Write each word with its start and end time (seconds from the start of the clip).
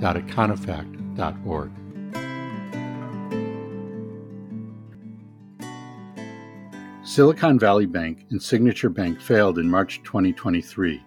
www.econofact.org. 0.00 1.70
Silicon 7.04 7.58
Valley 7.58 7.86
Bank 7.86 8.26
and 8.30 8.42
Signature 8.42 8.88
Bank 8.88 9.20
failed 9.20 9.58
in 9.58 9.68
March 9.68 10.00
2023. 10.04 11.02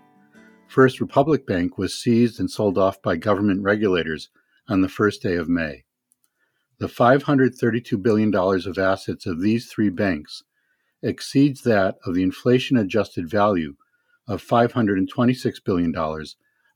First 0.68 1.00
Republic 1.00 1.48
Bank 1.48 1.78
was 1.78 2.00
seized 2.00 2.40
and 2.40 2.52
sold 2.52 2.78
off 2.78 3.02
by 3.02 3.16
government 3.16 3.64
regulators 3.64 4.30
on 4.68 4.82
the 4.82 4.90
first 4.90 5.22
day 5.22 5.36
of 5.36 5.50
May. 5.50 5.86
The 6.80 6.88
$532 6.88 8.02
billion 8.02 8.36
of 8.36 8.78
assets 8.78 9.26
of 9.26 9.40
these 9.42 9.68
three 9.68 9.90
banks 9.90 10.44
exceeds 11.02 11.62
that 11.62 11.96
of 12.06 12.16
the 12.16 12.24
inflation 12.24 12.76
adjusted 12.78 13.30
value 13.30 13.76
of 14.28 14.44
$526 14.44 15.64
billion 15.64 15.96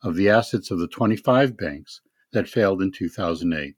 of 0.04 0.16
the 0.16 0.30
assets 0.30 0.72
of 0.72 0.80
the 0.80 0.88
25 0.88 1.58
banks 1.58 2.02
that 2.32 2.50
failed 2.50 2.82
in 2.82 2.92
2008. 2.92 3.76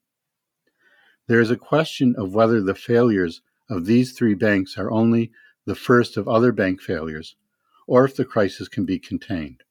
There 1.28 1.40
is 1.40 1.52
a 1.52 1.58
question 1.58 2.16
of 2.18 2.34
whether 2.34 2.62
the 2.62 2.76
failures 2.76 3.42
of 3.70 3.86
these 3.86 4.14
three 4.14 4.34
banks 4.34 4.78
are 4.78 4.92
only 4.92 5.32
the 5.66 5.76
first 5.76 6.18
of 6.18 6.28
other 6.28 6.52
bank 6.52 6.82
failures, 6.82 7.36
or 7.86 8.06
if 8.06 8.16
the 8.16 8.26
crisis 8.26 8.68
can 8.68 8.86
be 8.86 8.98
contained. 8.98 9.64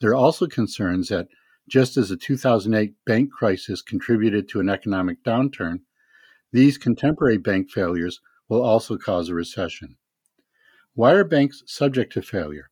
There 0.00 0.10
are 0.10 0.14
also 0.14 0.46
concerns 0.46 1.08
that 1.08 1.28
just 1.68 1.96
as 1.96 2.08
the 2.08 2.16
2008 2.16 2.94
bank 3.04 3.32
crisis 3.32 3.82
contributed 3.82 4.48
to 4.48 4.60
an 4.60 4.68
economic 4.68 5.22
downturn, 5.22 5.80
these 6.52 6.78
contemporary 6.78 7.38
bank 7.38 7.70
failures 7.70 8.20
will 8.48 8.62
also 8.62 8.96
cause 8.96 9.28
a 9.28 9.34
recession. 9.34 9.96
Why 10.94 11.12
are 11.12 11.24
banks 11.24 11.62
subject 11.66 12.12
to 12.14 12.22
failure? 12.22 12.70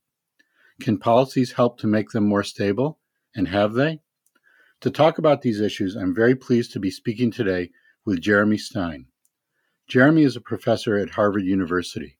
Can 0.80 0.98
policies 0.98 1.52
help 1.52 1.78
to 1.80 1.86
make 1.86 2.10
them 2.10 2.24
more 2.24 2.42
stable? 2.42 2.98
And 3.34 3.48
have 3.48 3.74
they? 3.74 4.00
To 4.82 4.92
talk 4.92 5.18
about 5.18 5.42
these 5.42 5.60
issues, 5.60 5.96
I'm 5.96 6.14
very 6.14 6.36
pleased 6.36 6.72
to 6.72 6.78
be 6.78 6.92
speaking 6.92 7.32
today 7.32 7.72
with 8.04 8.20
Jeremy 8.20 8.58
Stein. 8.58 9.06
Jeremy 9.88 10.22
is 10.22 10.36
a 10.36 10.40
professor 10.40 10.96
at 10.96 11.10
Harvard 11.10 11.42
University. 11.42 12.16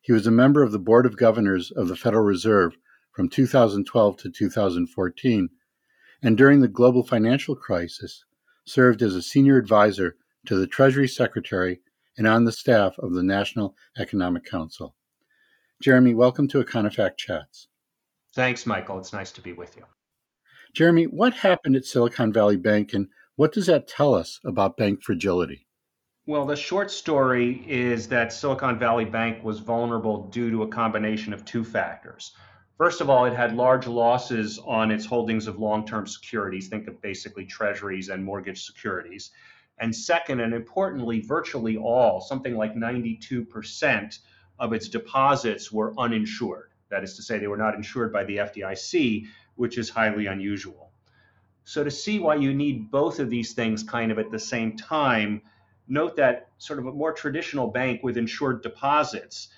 He 0.00 0.12
was 0.12 0.24
a 0.24 0.30
member 0.30 0.62
of 0.62 0.70
the 0.70 0.78
Board 0.78 1.04
of 1.04 1.16
Governors 1.16 1.72
of 1.72 1.88
the 1.88 1.96
Federal 1.96 2.22
Reserve 2.22 2.76
from 3.10 3.28
2012 3.28 4.16
to 4.18 4.30
2014, 4.30 5.50
and 6.22 6.38
during 6.38 6.60
the 6.60 6.68
global 6.68 7.02
financial 7.02 7.56
crisis, 7.56 8.24
served 8.64 9.02
as 9.02 9.16
a 9.16 9.22
senior 9.22 9.56
advisor 9.56 10.14
to 10.46 10.54
the 10.54 10.68
Treasury 10.68 11.08
Secretary 11.08 11.80
and 12.16 12.24
on 12.24 12.44
the 12.44 12.52
staff 12.52 12.96
of 13.00 13.14
the 13.14 13.24
National 13.24 13.74
Economic 13.98 14.44
Council. 14.44 14.94
Jeremy, 15.82 16.14
welcome 16.14 16.46
to 16.46 16.62
Econofact 16.62 17.16
Chats. 17.16 17.66
Thanks, 18.32 18.64
Michael. 18.64 19.00
It's 19.00 19.12
nice 19.12 19.32
to 19.32 19.40
be 19.40 19.52
with 19.52 19.76
you. 19.76 19.82
Jeremy, 20.72 21.04
what 21.04 21.34
happened 21.34 21.76
at 21.76 21.84
Silicon 21.84 22.32
Valley 22.32 22.56
Bank 22.56 22.92
and 22.94 23.08
what 23.36 23.52
does 23.52 23.66
that 23.66 23.88
tell 23.88 24.14
us 24.14 24.40
about 24.44 24.76
bank 24.76 25.02
fragility? 25.02 25.66
Well, 26.26 26.46
the 26.46 26.54
short 26.54 26.90
story 26.90 27.64
is 27.66 28.06
that 28.08 28.32
Silicon 28.32 28.78
Valley 28.78 29.04
Bank 29.04 29.42
was 29.42 29.58
vulnerable 29.58 30.28
due 30.28 30.50
to 30.50 30.62
a 30.62 30.68
combination 30.68 31.32
of 31.32 31.44
two 31.44 31.64
factors. 31.64 32.32
First 32.76 33.00
of 33.00 33.10
all, 33.10 33.24
it 33.24 33.34
had 33.34 33.56
large 33.56 33.86
losses 33.86 34.58
on 34.64 34.90
its 34.90 35.04
holdings 35.04 35.46
of 35.46 35.58
long 35.58 35.86
term 35.86 36.06
securities, 36.06 36.68
think 36.68 36.86
of 36.86 37.00
basically 37.02 37.46
treasuries 37.46 38.10
and 38.10 38.24
mortgage 38.24 38.64
securities. 38.64 39.32
And 39.78 39.94
second, 39.94 40.40
and 40.40 40.54
importantly, 40.54 41.20
virtually 41.20 41.76
all, 41.76 42.20
something 42.20 42.56
like 42.56 42.74
92% 42.74 44.18
of 44.58 44.72
its 44.72 44.88
deposits 44.88 45.72
were 45.72 45.94
uninsured. 45.98 46.70
That 46.90 47.02
is 47.02 47.16
to 47.16 47.22
say, 47.22 47.38
they 47.38 47.46
were 47.46 47.56
not 47.56 47.74
insured 47.74 48.12
by 48.12 48.24
the 48.24 48.36
FDIC, 48.36 49.26
which 49.60 49.76
is 49.76 49.90
highly 49.90 50.24
unusual. 50.24 50.90
So, 51.64 51.84
to 51.84 51.90
see 51.90 52.18
why 52.18 52.36
you 52.36 52.54
need 52.54 52.90
both 52.90 53.20
of 53.20 53.28
these 53.28 53.52
things 53.52 53.82
kind 53.82 54.10
of 54.10 54.18
at 54.18 54.30
the 54.30 54.38
same 54.38 54.74
time, 54.78 55.42
note 55.86 56.16
that 56.16 56.48
sort 56.56 56.78
of 56.78 56.86
a 56.86 56.92
more 56.92 57.12
traditional 57.12 57.66
bank 57.66 58.02
with 58.02 58.16
insured 58.16 58.62
deposits, 58.62 59.48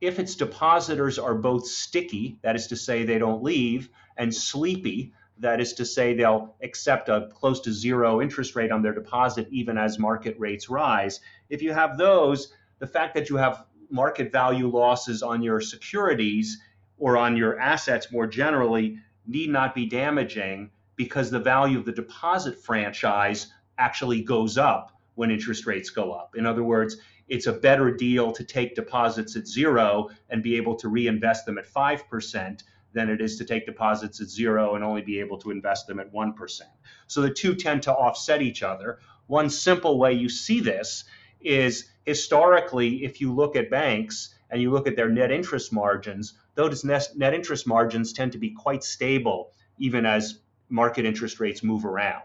if 0.00 0.18
its 0.18 0.34
depositors 0.34 1.18
are 1.18 1.34
both 1.34 1.66
sticky, 1.66 2.38
that 2.40 2.56
is 2.56 2.68
to 2.68 2.76
say, 2.76 3.04
they 3.04 3.18
don't 3.18 3.42
leave, 3.42 3.90
and 4.16 4.34
sleepy, 4.34 5.12
that 5.40 5.60
is 5.60 5.74
to 5.74 5.84
say, 5.84 6.14
they'll 6.14 6.56
accept 6.62 7.10
a 7.10 7.28
close 7.34 7.60
to 7.60 7.70
zero 7.70 8.22
interest 8.22 8.56
rate 8.56 8.72
on 8.72 8.80
their 8.80 8.94
deposit 8.94 9.46
even 9.50 9.76
as 9.76 9.98
market 9.98 10.36
rates 10.38 10.70
rise. 10.70 11.20
If 11.50 11.60
you 11.60 11.74
have 11.74 11.98
those, 11.98 12.50
the 12.78 12.86
fact 12.86 13.14
that 13.14 13.28
you 13.28 13.36
have 13.36 13.66
market 13.90 14.32
value 14.32 14.68
losses 14.68 15.22
on 15.22 15.42
your 15.42 15.60
securities 15.60 16.62
or 16.96 17.18
on 17.18 17.36
your 17.36 17.60
assets 17.60 18.10
more 18.10 18.26
generally 18.26 18.98
need 19.26 19.50
not 19.50 19.74
be 19.74 19.86
damaging 19.86 20.70
because 20.96 21.30
the 21.30 21.40
value 21.40 21.78
of 21.78 21.84
the 21.84 21.92
deposit 21.92 22.58
franchise 22.58 23.52
actually 23.78 24.22
goes 24.22 24.58
up 24.58 24.92
when 25.14 25.30
interest 25.30 25.66
rates 25.66 25.90
go 25.90 26.12
up. 26.12 26.34
In 26.36 26.46
other 26.46 26.62
words, 26.62 26.96
it's 27.28 27.46
a 27.46 27.52
better 27.52 27.90
deal 27.90 28.32
to 28.32 28.44
take 28.44 28.74
deposits 28.74 29.36
at 29.36 29.46
zero 29.46 30.10
and 30.28 30.42
be 30.42 30.56
able 30.56 30.76
to 30.76 30.88
reinvest 30.88 31.46
them 31.46 31.58
at 31.58 31.66
5% 31.66 32.62
than 32.92 33.10
it 33.10 33.20
is 33.20 33.36
to 33.38 33.44
take 33.44 33.66
deposits 33.66 34.20
at 34.20 34.28
zero 34.28 34.74
and 34.74 34.84
only 34.84 35.02
be 35.02 35.18
able 35.18 35.38
to 35.38 35.50
invest 35.50 35.86
them 35.86 35.98
at 35.98 36.12
1%. 36.12 36.60
So 37.06 37.22
the 37.22 37.30
two 37.30 37.54
tend 37.54 37.82
to 37.84 37.92
offset 37.92 38.42
each 38.42 38.62
other. 38.62 38.98
One 39.26 39.50
simple 39.50 39.98
way 39.98 40.12
you 40.12 40.28
see 40.28 40.60
this 40.60 41.04
is 41.40 41.90
historically, 42.04 43.04
if 43.04 43.20
you 43.20 43.32
look 43.32 43.56
at 43.56 43.70
banks 43.70 44.34
and 44.50 44.60
you 44.60 44.70
look 44.70 44.86
at 44.86 44.96
their 44.96 45.08
net 45.08 45.32
interest 45.32 45.72
margins, 45.72 46.34
those 46.54 46.84
net 46.84 47.34
interest 47.34 47.66
margins 47.66 48.12
tend 48.12 48.32
to 48.32 48.38
be 48.38 48.50
quite 48.50 48.84
stable 48.84 49.52
even 49.78 50.06
as 50.06 50.40
market 50.68 51.04
interest 51.04 51.40
rates 51.40 51.62
move 51.62 51.84
around. 51.84 52.22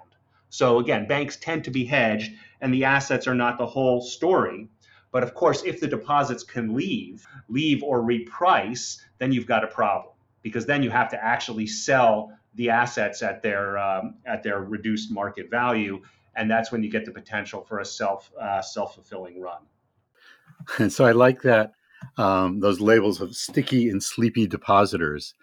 So 0.50 0.80
again, 0.80 1.08
banks 1.08 1.38
tend 1.38 1.64
to 1.66 1.72
be 1.72 1.86
hedged 1.86 2.34
and 2.62 2.74
the 2.74 2.86
assets 2.86 3.28
are 3.28 3.36
not 3.36 3.58
the 3.58 3.66
whole 3.66 4.02
story. 4.02 4.70
But 5.12 5.24
of 5.24 5.34
course, 5.34 5.64
if 5.64 5.80
the 5.80 5.88
deposits 5.88 6.44
can 6.44 6.76
leave, 6.76 7.26
leave 7.48 7.82
or 7.84 8.02
reprice, 8.02 9.02
then 9.18 9.32
you've 9.32 9.48
got 9.48 9.64
a 9.64 9.68
problem 9.68 10.14
because 10.44 10.66
then 10.66 10.84
you 10.84 10.92
have 10.92 11.10
to 11.10 11.24
actually 11.24 11.68
sell 11.68 12.32
the 12.56 12.70
assets 12.70 13.22
at 13.22 13.42
their 13.42 13.78
um, 13.78 14.16
at 14.26 14.44
their 14.44 14.62
reduced 14.62 15.12
market 15.12 15.50
value, 15.50 16.02
and 16.36 16.50
that's 16.50 16.72
when 16.72 16.84
you 16.84 16.90
get 16.90 17.06
the 17.06 17.12
potential 17.12 17.62
for 17.62 17.80
a 17.80 17.86
self 17.86 18.32
uh, 18.40 18.62
self 18.62 18.96
fulfilling 18.96 19.40
run. 19.40 19.62
And 20.78 20.92
so 20.92 21.06
I 21.06 21.12
like 21.12 21.42
that 21.44 21.74
um, 22.18 22.60
those 22.60 22.80
labels 22.80 23.22
of 23.22 23.36
sticky 23.36 23.90
and 23.90 24.02
sleepy 24.02 24.48
depositors. 24.48 25.34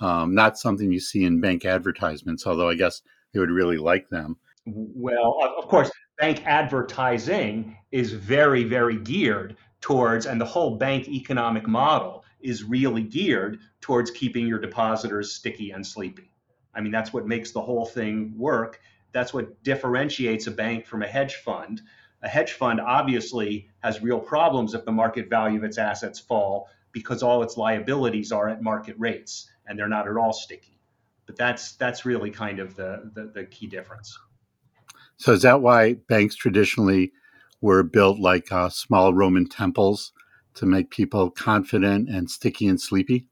Um, 0.00 0.34
not 0.34 0.58
something 0.58 0.90
you 0.90 1.00
see 1.00 1.24
in 1.24 1.40
bank 1.40 1.64
advertisements, 1.64 2.46
although 2.46 2.70
I 2.70 2.74
guess 2.74 3.02
they 3.32 3.40
would 3.40 3.50
really 3.50 3.76
like 3.76 4.08
them. 4.08 4.36
Well, 4.66 5.38
of 5.58 5.68
course, 5.68 5.90
bank 6.18 6.46
advertising 6.46 7.76
is 7.92 8.12
very, 8.12 8.64
very 8.64 8.96
geared 8.96 9.56
towards, 9.80 10.26
and 10.26 10.40
the 10.40 10.46
whole 10.46 10.76
bank 10.76 11.08
economic 11.08 11.66
model 11.66 12.24
is 12.40 12.64
really 12.64 13.02
geared 13.02 13.58
towards 13.80 14.10
keeping 14.10 14.46
your 14.46 14.58
depositors 14.58 15.34
sticky 15.34 15.72
and 15.72 15.86
sleepy. 15.86 16.30
I 16.74 16.80
mean, 16.80 16.92
that's 16.92 17.12
what 17.12 17.26
makes 17.26 17.50
the 17.50 17.60
whole 17.60 17.86
thing 17.86 18.34
work. 18.36 18.80
That's 19.12 19.34
what 19.34 19.62
differentiates 19.62 20.46
a 20.46 20.52
bank 20.52 20.86
from 20.86 21.02
a 21.02 21.06
hedge 21.06 21.36
fund. 21.36 21.82
A 22.22 22.28
hedge 22.28 22.52
fund 22.52 22.80
obviously 22.80 23.68
has 23.80 24.02
real 24.02 24.20
problems 24.20 24.74
if 24.74 24.84
the 24.84 24.92
market 24.92 25.30
value 25.30 25.58
of 25.58 25.64
its 25.64 25.78
assets 25.78 26.18
fall 26.18 26.68
because 26.92 27.22
all 27.22 27.42
its 27.42 27.56
liabilities 27.56 28.32
are 28.32 28.48
at 28.48 28.62
market 28.62 28.96
rates 28.98 29.48
and 29.66 29.78
they're 29.78 29.88
not 29.88 30.08
at 30.08 30.16
all 30.16 30.32
sticky. 30.32 30.78
But 31.26 31.36
that's 31.36 31.72
that's 31.76 32.04
really 32.04 32.30
kind 32.30 32.58
of 32.58 32.74
the, 32.76 33.10
the, 33.14 33.30
the 33.32 33.44
key 33.44 33.66
difference. 33.66 34.18
So 35.16 35.32
is 35.32 35.42
that 35.42 35.62
why 35.62 35.94
banks 35.94 36.34
traditionally 36.34 37.12
were 37.60 37.82
built 37.82 38.18
like 38.18 38.50
uh, 38.50 38.68
small 38.68 39.14
Roman 39.14 39.46
temples 39.46 40.12
to 40.54 40.66
make 40.66 40.90
people 40.90 41.30
confident 41.30 42.08
and 42.08 42.30
sticky 42.30 42.66
and 42.66 42.80
sleepy? 42.80 43.26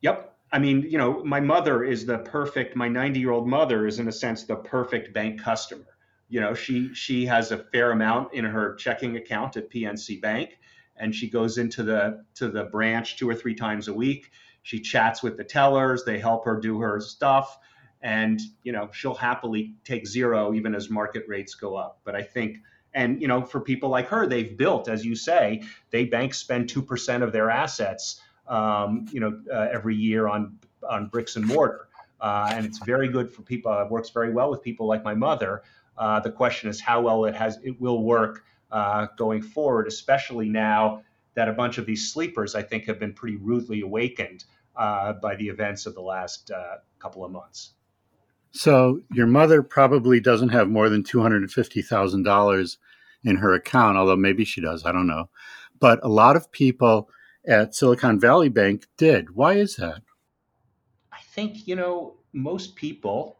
Yep. 0.00 0.36
I 0.52 0.58
mean, 0.58 0.82
you 0.82 0.98
know, 0.98 1.24
my 1.24 1.40
mother 1.40 1.84
is 1.84 2.06
the 2.06 2.18
perfect. 2.18 2.76
My 2.76 2.88
90 2.88 3.20
year 3.20 3.30
old 3.30 3.48
mother 3.48 3.86
is, 3.86 3.98
in 3.98 4.08
a 4.08 4.12
sense, 4.12 4.44
the 4.44 4.56
perfect 4.56 5.12
bank 5.12 5.40
customer. 5.40 5.93
You 6.28 6.40
know, 6.40 6.54
she 6.54 6.94
she 6.94 7.26
has 7.26 7.52
a 7.52 7.58
fair 7.58 7.92
amount 7.92 8.34
in 8.34 8.44
her 8.44 8.74
checking 8.74 9.16
account 9.16 9.56
at 9.56 9.70
PNC 9.70 10.20
Bank, 10.20 10.58
and 10.96 11.14
she 11.14 11.28
goes 11.28 11.58
into 11.58 11.82
the 11.82 12.24
to 12.36 12.48
the 12.48 12.64
branch 12.64 13.16
two 13.16 13.28
or 13.28 13.34
three 13.34 13.54
times 13.54 13.88
a 13.88 13.94
week. 13.94 14.30
She 14.62 14.80
chats 14.80 15.22
with 15.22 15.36
the 15.36 15.44
tellers. 15.44 16.04
They 16.04 16.18
help 16.18 16.44
her 16.46 16.58
do 16.58 16.80
her 16.80 17.00
stuff 17.00 17.58
and 18.04 18.38
you 18.62 18.70
know 18.70 18.90
she'll 18.92 19.14
happily 19.14 19.74
take 19.82 20.06
zero 20.06 20.52
even 20.52 20.74
as 20.74 20.90
market 20.90 21.24
rates 21.26 21.54
go 21.54 21.74
up. 21.74 21.98
But 22.04 22.14
I 22.14 22.22
think 22.22 22.58
and 22.94 23.20
you 23.20 23.26
know 23.26 23.42
for 23.42 23.60
people 23.60 23.88
like 23.88 24.08
her, 24.08 24.26
they've 24.26 24.56
built, 24.56 24.88
as 24.88 25.04
you 25.04 25.16
say, 25.16 25.64
they 25.90 26.04
banks 26.04 26.38
spend 26.38 26.68
two 26.68 26.82
percent 26.82 27.22
of 27.22 27.32
their 27.32 27.50
assets, 27.50 28.20
um, 28.46 29.06
you 29.10 29.20
know, 29.20 29.40
uh, 29.52 29.68
every 29.72 29.96
year 29.96 30.28
on 30.28 30.58
on 30.88 31.08
bricks 31.08 31.36
and 31.36 31.46
mortar, 31.46 31.88
uh, 32.24 32.48
and 32.54 32.64
it's 32.64 32.78
very 32.78 33.08
good 33.16 33.28
for 33.30 33.42
people. 33.42 33.70
It 33.84 33.90
works 33.90 34.08
very 34.08 34.32
well 34.32 34.48
with 34.50 34.62
people 34.62 34.86
like 34.86 35.04
my 35.04 35.14
mother. 35.14 35.62
Uh, 35.98 36.20
the 36.20 36.32
question 36.32 36.70
is 36.70 36.80
how 36.80 37.02
well 37.02 37.26
it 37.26 37.34
has 37.34 37.58
it 37.62 37.78
will 37.78 38.02
work 38.02 38.44
uh, 38.72 39.08
going 39.18 39.42
forward, 39.42 39.86
especially 39.86 40.48
now 40.48 41.02
that 41.34 41.48
a 41.48 41.52
bunch 41.52 41.76
of 41.76 41.84
these 41.84 42.12
sleepers, 42.12 42.54
I 42.54 42.62
think, 42.62 42.86
have 42.86 42.98
been 42.98 43.12
pretty 43.12 43.36
rudely 43.36 43.82
awakened 43.82 44.44
uh, 44.74 45.12
by 45.26 45.36
the 45.36 45.48
events 45.48 45.84
of 45.84 45.94
the 45.94 46.00
last 46.00 46.50
uh, 46.50 46.76
couple 46.98 47.24
of 47.26 47.30
months. 47.30 47.74
So 48.52 49.00
your 49.12 49.26
mother 49.26 49.62
probably 49.62 50.18
doesn't 50.18 50.48
have 50.48 50.68
more 50.68 50.88
than 50.88 51.02
two 51.02 51.20
hundred 51.20 51.42
and 51.42 51.52
fifty 51.52 51.82
thousand 51.82 52.22
dollars 52.22 52.78
in 53.22 53.36
her 53.36 53.52
account, 53.52 53.98
although 53.98 54.16
maybe 54.16 54.46
she 54.46 54.62
does. 54.62 54.86
I 54.86 54.92
don't 54.92 55.06
know. 55.06 55.28
But 55.78 55.98
a 56.02 56.08
lot 56.08 56.36
of 56.36 56.50
people 56.52 57.10
at 57.46 57.74
Silicon 57.74 58.18
Valley 58.18 58.48
Bank 58.48 58.86
did. 58.96 59.34
Why 59.36 59.54
is 59.54 59.76
that? 59.76 60.00
Think 61.34 61.66
you 61.66 61.74
know 61.74 62.14
most 62.32 62.76
people, 62.76 63.38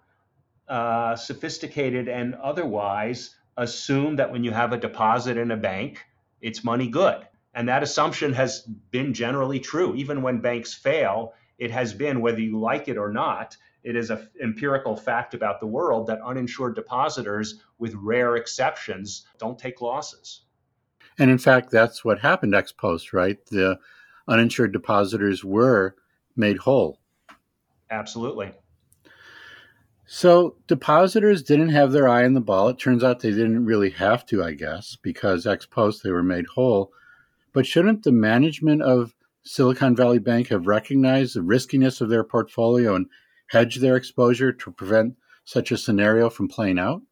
uh, 0.68 1.14
sophisticated 1.14 2.08
and 2.08 2.34
otherwise, 2.34 3.36
assume 3.56 4.16
that 4.16 4.32
when 4.32 4.42
you 4.42 4.50
have 4.50 4.72
a 4.72 4.76
deposit 4.76 5.36
in 5.36 5.52
a 5.52 5.56
bank, 5.56 6.04
it's 6.40 6.64
money 6.64 6.88
good. 6.88 7.26
And 7.54 7.68
that 7.68 7.84
assumption 7.84 8.32
has 8.32 8.62
been 8.90 9.14
generally 9.14 9.60
true. 9.60 9.94
Even 9.94 10.22
when 10.22 10.40
banks 10.40 10.74
fail, 10.74 11.34
it 11.58 11.70
has 11.70 11.94
been, 11.94 12.20
whether 12.20 12.40
you 12.40 12.58
like 12.58 12.88
it 12.88 12.96
or 12.96 13.12
not, 13.12 13.56
it 13.84 13.94
is 13.94 14.10
an 14.10 14.28
empirical 14.42 14.96
fact 14.96 15.34
about 15.34 15.60
the 15.60 15.66
world 15.66 16.08
that 16.08 16.20
uninsured 16.24 16.74
depositors, 16.74 17.60
with 17.78 17.94
rare 17.94 18.34
exceptions, 18.34 19.24
don't 19.38 19.58
take 19.58 19.80
losses. 19.80 20.40
And 21.16 21.30
in 21.30 21.38
fact, 21.38 21.70
that's 21.70 22.04
what 22.04 22.18
happened 22.18 22.56
ex 22.56 22.72
post, 22.72 23.12
right? 23.12 23.38
The 23.46 23.78
uninsured 24.26 24.72
depositors 24.72 25.44
were 25.44 25.94
made 26.34 26.58
whole. 26.58 26.98
Absolutely. 27.90 28.52
So 30.06 30.56
depositors 30.66 31.42
didn't 31.42 31.70
have 31.70 31.92
their 31.92 32.08
eye 32.08 32.24
on 32.24 32.34
the 32.34 32.40
ball. 32.40 32.68
It 32.68 32.78
turns 32.78 33.02
out 33.02 33.20
they 33.20 33.30
didn't 33.30 33.64
really 33.64 33.90
have 33.90 34.26
to, 34.26 34.44
I 34.44 34.52
guess, 34.52 34.96
because 35.00 35.46
ex 35.46 35.64
post 35.66 36.02
they 36.02 36.10
were 36.10 36.22
made 36.22 36.46
whole. 36.54 36.92
But 37.52 37.66
shouldn't 37.66 38.02
the 38.02 38.12
management 38.12 38.82
of 38.82 39.14
Silicon 39.44 39.96
Valley 39.96 40.18
Bank 40.18 40.48
have 40.48 40.66
recognized 40.66 41.34
the 41.34 41.42
riskiness 41.42 42.00
of 42.00 42.08
their 42.08 42.24
portfolio 42.24 42.94
and 42.94 43.06
hedged 43.48 43.80
their 43.80 43.96
exposure 43.96 44.52
to 44.52 44.70
prevent 44.70 45.16
such 45.44 45.70
a 45.70 45.76
scenario 45.76 46.28
from 46.28 46.48
playing 46.48 46.78
out? 46.78 47.02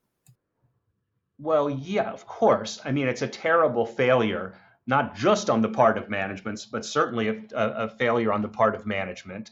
Well, 1.38 1.70
yeah, 1.70 2.10
of 2.10 2.26
course. 2.26 2.80
I 2.84 2.92
mean, 2.92 3.08
it's 3.08 3.22
a 3.22 3.28
terrible 3.28 3.86
failure, 3.86 4.54
not 4.86 5.16
just 5.16 5.50
on 5.50 5.60
the 5.60 5.68
part 5.68 5.98
of 5.98 6.08
management, 6.08 6.66
but 6.70 6.84
certainly 6.84 7.28
a, 7.28 7.42
a 7.54 7.88
failure 7.88 8.32
on 8.32 8.42
the 8.42 8.48
part 8.48 8.74
of 8.74 8.86
management. 8.86 9.50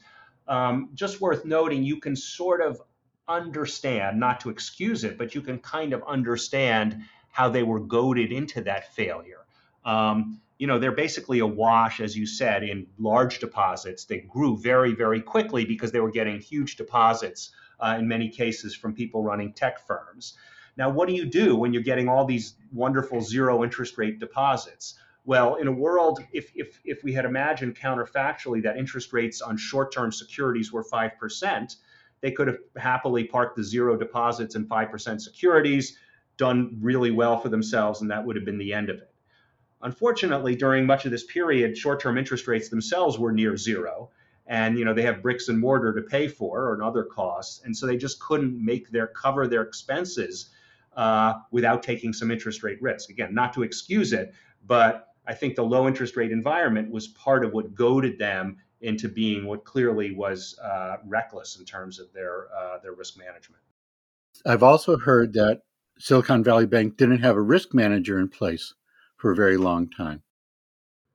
Um, 0.51 0.91
just 0.95 1.21
worth 1.21 1.45
noting, 1.45 1.85
you 1.85 2.01
can 2.01 2.17
sort 2.17 2.61
of 2.61 2.83
understand, 3.29 4.19
not 4.19 4.41
to 4.41 4.51
excuse 4.51 5.05
it, 5.05 5.17
but 5.17 5.35
you 5.35 5.41
can 5.41 5.59
kind 5.61 5.93
of 5.93 6.03
understand 6.07 7.03
how 7.31 7.49
they 7.49 7.63
were 7.63 7.81
goaded 7.81 8.33
into 8.33 8.61
that 8.63 8.93
failure. 8.93 9.47
Um, 9.85 10.41
you 10.59 10.67
know, 10.67 10.79
they're 10.79 10.93
basically 10.93 11.39
a 11.39 11.47
wash, 11.47 12.01
as 12.01 12.17
you 12.17 12.27
said, 12.27 12.65
in 12.65 12.87
large 12.99 13.39
deposits. 13.39 14.05
They 14.05 14.19
grew 14.19 14.59
very, 14.59 14.93
very 14.93 15.23
quickly 15.23 15.65
because 15.65 15.93
they 15.93 16.01
were 16.01 16.11
getting 16.11 16.41
huge 16.41 16.77
deposits 16.77 17.53
uh, 17.79 17.97
in 17.99 18.09
many 18.09 18.29
cases 18.29 18.75
from 18.75 18.93
people 18.93 19.23
running 19.23 19.53
tech 19.53 19.87
firms. 19.87 20.37
Now, 20.77 20.91
what 20.91 21.09
do 21.09 21.15
you 21.15 21.27
do 21.27 21.57
when 21.57 21.73
you're 21.73 21.83
getting 21.83 22.09
all 22.09 22.25
these 22.25 22.55
wonderful 22.73 23.21
zero 23.23 23.63
interest 23.63 23.97
rate 23.97 24.19
deposits? 24.19 24.99
Well, 25.31 25.55
in 25.55 25.69
a 25.69 25.73
world, 25.73 26.25
if, 26.33 26.51
if, 26.57 26.81
if 26.85 27.05
we 27.05 27.13
had 27.13 27.25
imagined 27.25 27.77
counterfactually 27.77 28.65
that 28.65 28.77
interest 28.77 29.13
rates 29.13 29.41
on 29.41 29.57
short 29.57 29.93
term 29.93 30.11
securities 30.11 30.73
were 30.73 30.83
5%, 30.83 31.77
they 32.21 32.33
could 32.33 32.49
have 32.49 32.59
happily 32.77 33.23
parked 33.23 33.55
the 33.55 33.63
zero 33.63 33.97
deposits 33.97 34.57
and 34.57 34.69
5% 34.69 35.21
securities, 35.21 35.97
done 36.37 36.77
really 36.81 37.13
well 37.13 37.39
for 37.39 37.49
themselves, 37.49 38.01
and 38.01 38.11
that 38.11 38.27
would 38.27 38.35
have 38.35 38.45
been 38.45 38.59
the 38.59 38.73
end 38.73 38.91
of 38.91 38.97
it. 38.97 39.15
Unfortunately, 39.83 40.57
during 40.57 40.85
much 40.85 41.05
of 41.05 41.13
this 41.13 41.23
period, 41.23 41.79
short-term 41.79 42.19
interest 42.19 42.49
rates 42.49 42.69
themselves 42.69 43.17
were 43.17 43.31
near 43.31 43.57
zero, 43.57 44.11
and 44.49 44.77
you 44.77 44.85
know 44.85 44.95
they 44.95 45.03
have 45.03 45.23
bricks 45.23 45.47
and 45.47 45.61
mortar 45.61 45.95
to 45.95 46.03
pay 46.03 46.27
for 46.27 46.75
and 46.75 46.83
other 46.83 47.05
costs, 47.05 47.63
and 47.65 47.77
so 47.77 47.87
they 47.87 47.97
just 47.97 48.19
couldn't 48.19 48.59
make 48.65 48.91
their 48.91 49.07
cover 49.07 49.47
their 49.47 49.63
expenses 49.63 50.51
uh, 50.97 51.35
without 51.53 51.85
taking 51.85 52.13
some 52.13 52.33
interest 52.33 52.65
rate 52.65 52.83
risk. 52.83 53.11
Again, 53.11 53.33
not 53.33 53.53
to 53.53 53.63
excuse 53.63 54.13
it, 54.13 54.35
but 54.67 55.10
I 55.27 55.35
think 55.35 55.55
the 55.55 55.63
low 55.63 55.87
interest 55.87 56.17
rate 56.17 56.33
environment 56.33 56.91
was 56.91 57.09
part 57.09 57.45
of 57.45 57.53
what 57.53 57.75
goaded 57.75 58.19
them 58.19 58.59
into 58.81 59.09
being 59.09 59.47
what 59.47 59.65
clearly 59.65 60.13
was 60.15 60.59
uh, 60.63 60.97
reckless 61.07 61.59
in 61.59 61.65
terms 61.65 61.99
of 61.99 62.13
their 62.13 62.47
uh, 62.57 62.79
their 62.83 62.93
risk 62.93 63.19
management. 63.19 63.63
I've 64.47 64.63
also 64.63 64.97
heard 64.97 65.35
that 65.35 65.63
Silicon 65.99 66.43
Valley 66.43 66.67
Bank 66.67 66.97
didn't 66.97 67.21
have 67.21 67.37
a 67.37 67.43
risk 67.43 67.75
manager 67.75 68.19
in 68.19 68.29
place 68.29 68.75
for 69.17 69.33
a 69.33 69.37
very 69.37 69.59
long 69.59 69.91
time. 69.91 70.23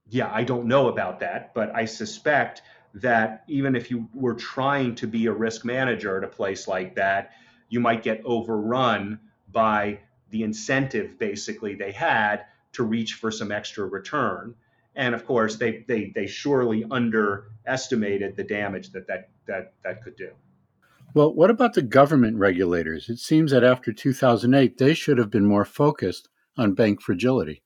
Yeah, 0.07 0.29
I 0.31 0.43
don't 0.43 0.67
know 0.67 0.89
about 0.89 1.19
that, 1.21 1.53
but 1.55 1.73
I 1.75 1.85
suspect 1.85 2.61
that 2.93 3.43
even 3.47 3.75
if 3.75 3.89
you 3.89 4.07
were 4.13 4.35
trying 4.35 4.93
to 4.95 5.07
be 5.07 5.25
a 5.25 5.31
risk 5.31 5.65
manager 5.65 6.17
at 6.17 6.23
a 6.23 6.27
place 6.27 6.67
like 6.67 6.95
that, 6.95 7.31
you 7.69 7.79
might 7.79 8.03
get 8.03 8.21
overrun 8.23 9.19
by 9.51 9.99
the 10.29 10.43
incentive 10.43 11.17
basically 11.17 11.75
they 11.75 11.91
had 11.91 12.45
to 12.75 12.83
reach 12.83 13.15
for 13.15 13.31
some 13.31 13.51
extra 13.51 13.85
return. 13.85 14.55
And 14.95 15.13
of 15.13 15.25
course, 15.25 15.57
they, 15.57 15.83
they, 15.87 16.11
they 16.15 16.27
surely 16.27 16.85
underestimated 16.89 18.35
the 18.35 18.43
damage 18.43 18.91
that 18.91 19.07
that, 19.07 19.29
that 19.47 19.73
that 19.83 20.03
could 20.03 20.15
do. 20.15 20.31
Well, 21.13 21.33
what 21.33 21.49
about 21.49 21.73
the 21.73 21.81
government 21.81 22.37
regulators? 22.37 23.09
It 23.09 23.19
seems 23.19 23.51
that 23.51 23.63
after 23.63 23.93
2008, 23.93 24.77
they 24.77 24.93
should 24.93 25.17
have 25.17 25.29
been 25.29 25.45
more 25.45 25.65
focused 25.65 26.27
on 26.57 26.73
bank 26.73 27.01
fragility. 27.01 27.61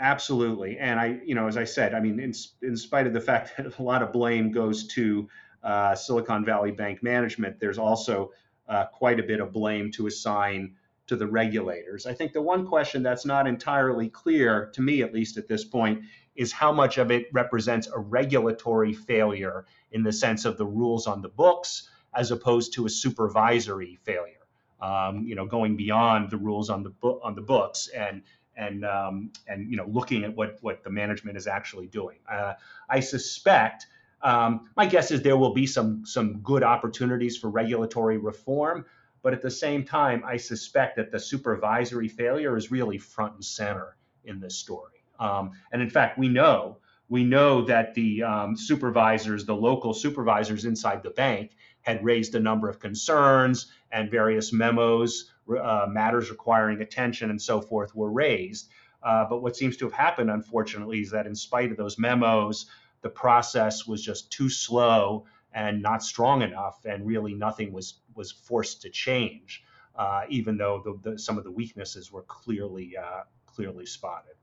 Absolutely, 0.00 0.78
and 0.78 0.98
I, 0.98 1.20
you 1.24 1.34
know, 1.34 1.46
as 1.46 1.56
I 1.56 1.64
said, 1.64 1.94
I 1.94 2.00
mean, 2.00 2.18
in, 2.18 2.32
in 2.62 2.76
spite 2.76 3.06
of 3.06 3.12
the 3.12 3.20
fact 3.20 3.52
that 3.56 3.78
a 3.78 3.82
lot 3.82 4.02
of 4.02 4.12
blame 4.12 4.52
goes 4.52 4.86
to 4.88 5.28
uh, 5.62 5.94
Silicon 5.94 6.44
Valley 6.44 6.72
Bank 6.72 7.02
management, 7.02 7.60
there's 7.60 7.78
also 7.78 8.32
uh, 8.68 8.86
quite 8.86 9.20
a 9.20 9.22
bit 9.22 9.40
of 9.40 9.52
blame 9.52 9.90
to 9.92 10.06
assign 10.06 10.74
to 11.06 11.16
the 11.16 11.26
regulators. 11.26 12.06
I 12.06 12.14
think 12.14 12.32
the 12.32 12.42
one 12.42 12.66
question 12.66 13.02
that's 13.02 13.26
not 13.26 13.46
entirely 13.46 14.08
clear, 14.08 14.70
to 14.74 14.82
me 14.82 15.02
at 15.02 15.12
least 15.12 15.36
at 15.36 15.48
this 15.48 15.64
point, 15.64 16.02
is 16.34 16.52
how 16.52 16.72
much 16.72 16.98
of 16.98 17.10
it 17.10 17.26
represents 17.32 17.88
a 17.88 17.98
regulatory 17.98 18.92
failure 18.92 19.66
in 19.92 20.02
the 20.02 20.12
sense 20.12 20.44
of 20.44 20.58
the 20.58 20.66
rules 20.66 21.06
on 21.06 21.22
the 21.22 21.28
books, 21.28 21.88
as 22.14 22.30
opposed 22.30 22.74
to 22.74 22.86
a 22.86 22.90
supervisory 22.90 23.98
failure. 24.02 24.34
Um, 24.80 25.24
you 25.24 25.34
know, 25.34 25.46
going 25.46 25.76
beyond 25.76 26.30
the 26.30 26.36
rules 26.36 26.68
on 26.68 26.82
the 26.82 26.90
book 26.90 27.20
on 27.22 27.34
the 27.34 27.40
books 27.40 27.88
and 27.88 28.22
and 28.56 28.84
um, 28.84 29.30
and 29.46 29.70
you 29.70 29.76
know 29.76 29.86
looking 29.86 30.24
at 30.24 30.34
what 30.34 30.58
what 30.60 30.82
the 30.84 30.90
management 30.90 31.36
is 31.36 31.46
actually 31.46 31.86
doing. 31.86 32.18
Uh, 32.30 32.54
I 32.88 33.00
suspect. 33.00 33.86
Um, 34.22 34.70
my 34.74 34.86
guess 34.86 35.10
is 35.10 35.22
there 35.22 35.36
will 35.36 35.52
be 35.52 35.66
some 35.66 36.06
some 36.06 36.40
good 36.40 36.62
opportunities 36.62 37.36
for 37.36 37.50
regulatory 37.50 38.16
reform, 38.16 38.86
but 39.24 39.32
at 39.32 39.42
the 39.42 39.50
same 39.50 39.84
time, 39.84 40.22
I 40.24 40.36
suspect 40.36 40.96
that 40.96 41.10
the 41.10 41.18
supervisory 41.18 42.08
failure 42.08 42.56
is 42.56 42.70
really 42.70 42.98
front 42.98 43.34
and 43.34 43.44
center 43.44 43.96
in 44.22 44.38
this 44.38 44.56
story. 44.56 45.02
Um, 45.18 45.52
and 45.72 45.82
in 45.82 45.90
fact, 45.90 46.18
we 46.18 46.28
know 46.28 46.78
we 47.08 47.24
know 47.24 47.62
that 47.62 47.94
the 47.94 48.22
um, 48.22 48.56
supervisors, 48.56 49.44
the 49.44 49.54
local 49.54 49.92
supervisors 49.92 50.64
inside 50.64 51.02
the 51.02 51.10
bank, 51.10 51.52
had 51.82 52.04
raised 52.04 52.34
a 52.34 52.40
number 52.40 52.68
of 52.68 52.78
concerns, 52.80 53.72
and 53.92 54.10
various 54.10 54.52
memos 54.52 55.30
uh, 55.50 55.86
matters 55.88 56.30
requiring 56.30 56.80
attention 56.80 57.30
and 57.30 57.40
so 57.40 57.60
forth 57.60 57.94
were 57.94 58.10
raised. 58.10 58.68
Uh, 59.02 59.26
but 59.28 59.42
what 59.42 59.54
seems 59.56 59.76
to 59.76 59.84
have 59.84 59.92
happened, 59.92 60.30
unfortunately, 60.30 61.00
is 61.00 61.10
that 61.10 61.26
in 61.26 61.34
spite 61.34 61.70
of 61.70 61.76
those 61.76 61.98
memos, 61.98 62.66
the 63.02 63.10
process 63.10 63.86
was 63.86 64.02
just 64.02 64.32
too 64.32 64.48
slow 64.48 65.26
and 65.54 65.80
not 65.80 66.02
strong 66.02 66.42
enough, 66.42 66.84
and 66.84 67.06
really 67.06 67.32
nothing 67.32 67.72
was 67.72 68.00
was 68.14 68.32
forced 68.32 68.82
to 68.82 68.90
change, 68.90 69.62
uh, 69.96 70.22
even 70.28 70.56
though 70.56 70.82
the, 70.84 71.10
the, 71.10 71.18
some 71.18 71.38
of 71.38 71.44
the 71.44 71.50
weaknesses 71.50 72.12
were 72.12 72.22
clearly 72.22 72.94
uh, 72.96 73.22
clearly 73.46 73.86
spotted. 73.86 74.34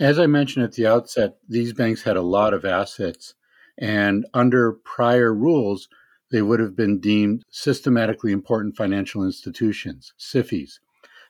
As 0.00 0.18
I 0.18 0.26
mentioned 0.26 0.64
at 0.64 0.72
the 0.72 0.86
outset, 0.86 1.36
these 1.48 1.72
banks 1.72 2.02
had 2.02 2.16
a 2.16 2.22
lot 2.22 2.54
of 2.54 2.64
assets, 2.64 3.34
and 3.78 4.26
under 4.34 4.72
prior 4.72 5.32
rules, 5.32 5.88
they 6.30 6.42
would 6.42 6.60
have 6.60 6.74
been 6.74 6.98
deemed 6.98 7.44
systematically 7.50 8.32
important 8.32 8.76
financial 8.76 9.22
institutions, 9.24 10.12
SIFIs. 10.18 10.80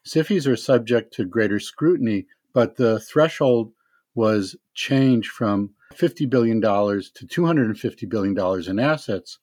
SIFIs 0.06 0.46
are 0.46 0.56
subject 0.56 1.12
to 1.14 1.24
greater 1.24 1.60
scrutiny, 1.60 2.26
but 2.52 2.76
the 2.76 2.98
threshold 3.00 3.72
was 4.14 4.56
changed 4.74 5.30
from 5.30 5.70
$50 5.96 6.28
billion 6.28 6.60
to 6.60 7.26
$250 7.26 8.08
billion 8.08 8.70
in 8.70 8.78
assets. 8.78 9.38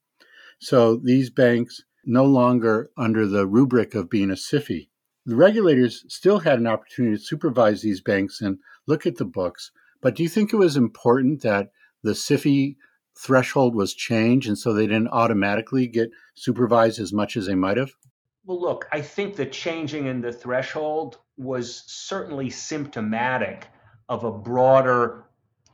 So 0.59 0.95
these 0.97 1.29
banks 1.29 1.83
no 2.05 2.25
longer 2.25 2.89
under 2.97 3.27
the 3.27 3.45
rubric 3.45 3.95
of 3.95 4.09
being 4.09 4.31
a 4.31 4.35
SIFI. 4.35 4.89
The 5.25 5.35
regulators 5.35 6.05
still 6.07 6.39
had 6.39 6.59
an 6.59 6.67
opportunity 6.67 7.17
to 7.17 7.23
supervise 7.23 7.81
these 7.81 8.01
banks 8.01 8.41
and 8.41 8.57
look 8.87 9.05
at 9.05 9.17
the 9.17 9.25
books, 9.25 9.71
but 10.01 10.15
do 10.15 10.23
you 10.23 10.29
think 10.29 10.51
it 10.51 10.57
was 10.57 10.75
important 10.75 11.41
that 11.41 11.71
the 12.03 12.13
SIFI 12.13 12.77
threshold 13.17 13.75
was 13.75 13.93
changed 13.93 14.47
and 14.47 14.57
so 14.57 14.73
they 14.73 14.87
didn't 14.87 15.09
automatically 15.09 15.87
get 15.87 16.09
supervised 16.35 16.99
as 16.99 17.11
much 17.11 17.35
as 17.35 17.45
they 17.45 17.55
might 17.55 17.77
have? 17.77 17.91
Well, 18.45 18.59
look, 18.59 18.87
I 18.91 19.01
think 19.01 19.35
the 19.35 19.45
changing 19.45 20.07
in 20.07 20.21
the 20.21 20.31
threshold 20.31 21.19
was 21.37 21.83
certainly 21.85 22.49
symptomatic 22.49 23.67
of 24.07 24.23
a 24.23 24.31
broader 24.31 25.25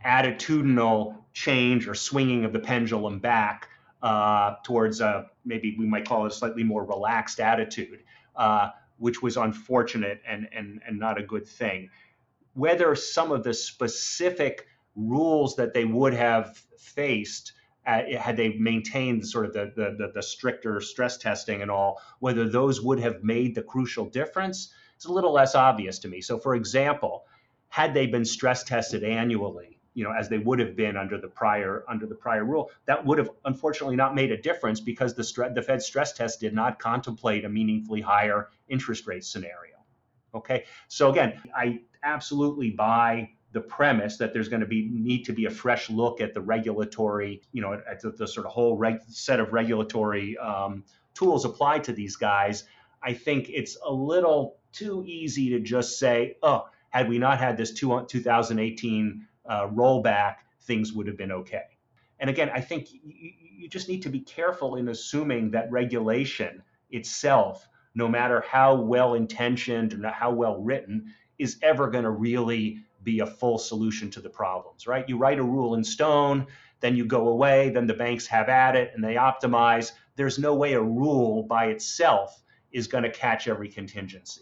attitudinal 0.05 1.15
change 1.33 1.87
or 1.87 1.95
swinging 1.95 2.45
of 2.45 2.53
the 2.53 2.59
pendulum 2.59 3.19
back 3.19 3.69
uh, 4.01 4.55
towards 4.63 5.01
a 5.01 5.27
maybe 5.43 5.75
we 5.77 5.85
might 5.85 6.07
call 6.07 6.25
it 6.25 6.31
a 6.31 6.35
slightly 6.35 6.63
more 6.63 6.85
relaxed 6.85 7.39
attitude, 7.39 8.03
uh, 8.35 8.69
which 8.97 9.21
was 9.21 9.37
unfortunate 9.37 10.21
and, 10.27 10.47
and, 10.53 10.81
and 10.87 10.99
not 10.99 11.19
a 11.19 11.23
good 11.23 11.47
thing. 11.47 11.89
Whether 12.53 12.95
some 12.95 13.31
of 13.31 13.43
the 13.43 13.53
specific 13.53 14.67
rules 14.95 15.55
that 15.55 15.73
they 15.73 15.85
would 15.85 16.13
have 16.13 16.57
faced 16.77 17.53
uh, 17.85 18.01
had 18.17 18.35
they 18.35 18.49
maintained 18.53 19.27
sort 19.27 19.45
of 19.45 19.53
the, 19.53 19.71
the, 19.75 20.11
the, 20.13 20.23
stricter 20.23 20.81
stress 20.81 21.17
testing 21.17 21.61
and 21.61 21.69
all, 21.69 22.01
whether 22.19 22.49
those 22.49 22.81
would 22.81 22.99
have 22.99 23.23
made 23.23 23.53
the 23.53 23.61
crucial 23.61 24.05
difference, 24.05 24.73
it's 24.95 25.05
a 25.05 25.11
little 25.11 25.31
less 25.31 25.53
obvious 25.53 25.99
to 25.99 26.07
me. 26.07 26.19
So, 26.19 26.39
for 26.39 26.55
example, 26.55 27.25
had 27.67 27.93
they 27.93 28.07
been 28.07 28.25
stress 28.25 28.63
tested 28.63 29.03
annually, 29.03 29.74
you 29.95 30.03
know, 30.03 30.11
as 30.11 30.29
they 30.29 30.37
would 30.37 30.59
have 30.59 30.75
been 30.75 30.95
under 30.95 31.19
the 31.19 31.27
prior 31.27 31.83
under 31.87 32.05
the 32.05 32.13
prior 32.13 32.45
rule, 32.45 32.69
that 32.85 33.03
would 33.03 33.17
have 33.17 33.31
unfortunately 33.45 33.95
not 33.95 34.13
made 34.13 34.31
a 34.31 34.37
difference 34.37 34.79
because 34.79 35.15
the 35.15 35.23
stre- 35.23 35.55
the 35.55 35.61
Fed 35.61 35.81
stress 35.81 36.13
test 36.13 36.39
did 36.39 36.53
not 36.53 36.77
contemplate 36.77 37.45
a 37.45 37.49
meaningfully 37.49 38.01
higher 38.01 38.49
interest 38.67 39.07
rate 39.07 39.23
scenario. 39.23 39.75
Okay, 40.35 40.65
so 40.89 41.09
again, 41.09 41.41
I 41.55 41.79
absolutely 42.03 42.71
buy 42.71 43.29
the 43.53 43.61
premise 43.61 44.17
that 44.17 44.33
there's 44.33 44.49
going 44.49 44.59
to 44.59 44.67
be 44.67 44.89
need 44.91 45.23
to 45.23 45.31
be 45.31 45.45
a 45.45 45.49
fresh 45.49 45.89
look 45.89 46.19
at 46.19 46.33
the 46.33 46.41
regulatory, 46.41 47.41
you 47.53 47.61
know, 47.61 47.81
at 47.89 48.01
the, 48.01 48.11
the 48.11 48.27
sort 48.27 48.45
of 48.45 48.51
whole 48.51 48.75
reg, 48.75 48.99
set 49.07 49.39
of 49.39 49.53
regulatory 49.53 50.37
um, 50.37 50.83
tools 51.13 51.45
applied 51.45 51.85
to 51.85 51.93
these 51.93 52.17
guys. 52.17 52.65
I 53.01 53.13
think 53.13 53.49
it's 53.49 53.77
a 53.85 53.91
little 53.91 54.57
too 54.73 55.05
easy 55.07 55.51
to 55.51 55.61
just 55.61 55.97
say, 55.97 56.35
oh, 56.43 56.67
had 56.89 57.07
we 57.07 57.17
not 57.17 57.39
had 57.39 57.55
this 57.55 57.71
two, 57.71 58.05
2018 58.07 59.25
uh, 59.47 59.67
rollback, 59.67 60.35
things 60.61 60.93
would 60.93 61.07
have 61.07 61.17
been 61.17 61.31
okay. 61.31 61.63
And 62.19 62.29
again, 62.29 62.49
I 62.53 62.61
think 62.61 62.93
you, 62.93 63.01
you 63.57 63.69
just 63.69 63.89
need 63.89 64.01
to 64.03 64.09
be 64.09 64.19
careful 64.19 64.75
in 64.75 64.89
assuming 64.89 65.51
that 65.51 65.71
regulation 65.71 66.63
itself, 66.91 67.67
no 67.93 68.07
matter 68.07 68.43
how 68.47 68.75
well 68.75 69.13
intentioned 69.13 69.93
or 69.93 70.09
how 70.09 70.31
well 70.31 70.61
written, 70.61 71.13
is 71.37 71.57
ever 71.61 71.89
going 71.89 72.03
to 72.03 72.11
really 72.11 72.79
be 73.03 73.19
a 73.19 73.25
full 73.25 73.57
solution 73.57 74.09
to 74.11 74.21
the 74.21 74.29
problems, 74.29 74.87
right? 74.87 75.07
You 75.07 75.17
write 75.17 75.39
a 75.39 75.43
rule 75.43 75.75
in 75.75 75.83
stone, 75.83 76.47
then 76.79 76.95
you 76.95 77.05
go 77.05 77.27
away, 77.29 77.69
then 77.69 77.87
the 77.87 77.93
banks 77.93 78.27
have 78.27 78.49
at 78.49 78.75
it 78.75 78.91
and 78.93 79.03
they 79.03 79.15
optimize. 79.15 79.91
There's 80.15 80.39
no 80.39 80.55
way 80.55 80.73
a 80.73 80.81
rule 80.81 81.43
by 81.43 81.67
itself 81.67 82.43
is 82.71 82.87
going 82.87 83.03
to 83.03 83.11
catch 83.11 83.47
every 83.47 83.69
contingency. 83.69 84.41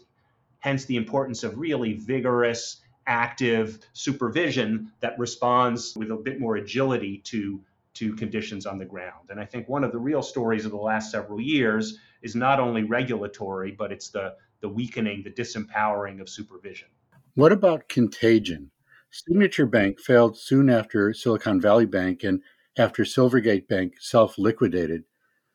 Hence 0.58 0.86
the 0.86 0.96
importance 0.96 1.44
of 1.44 1.58
really 1.58 1.92
vigorous, 1.92 2.80
active 3.06 3.78
supervision 3.92 4.90
that 5.00 5.18
responds 5.18 5.94
with 5.96 6.10
a 6.10 6.16
bit 6.16 6.40
more 6.40 6.56
agility 6.56 7.18
to 7.24 7.60
to 7.94 8.12
conditions 8.16 8.66
on 8.66 8.76
the 8.76 8.84
ground. 8.84 9.30
And 9.30 9.38
I 9.38 9.44
think 9.44 9.68
one 9.68 9.84
of 9.84 9.92
the 9.92 9.98
real 9.98 10.22
stories 10.22 10.64
of 10.64 10.72
the 10.72 10.76
last 10.76 11.12
several 11.12 11.40
years 11.40 11.98
is 12.22 12.34
not 12.34 12.58
only 12.58 12.82
regulatory, 12.82 13.70
but 13.70 13.92
it's 13.92 14.08
the 14.08 14.34
the 14.60 14.68
weakening, 14.68 15.22
the 15.22 15.30
disempowering 15.30 16.20
of 16.20 16.28
supervision. 16.28 16.88
What 17.34 17.52
about 17.52 17.88
contagion? 17.88 18.70
Signature 19.10 19.66
Bank 19.66 20.00
failed 20.00 20.36
soon 20.36 20.68
after 20.68 21.12
Silicon 21.12 21.60
Valley 21.60 21.86
Bank 21.86 22.24
and 22.24 22.42
after 22.76 23.04
Silvergate 23.04 23.68
Bank 23.68 23.94
self 24.00 24.38
liquidated. 24.38 25.04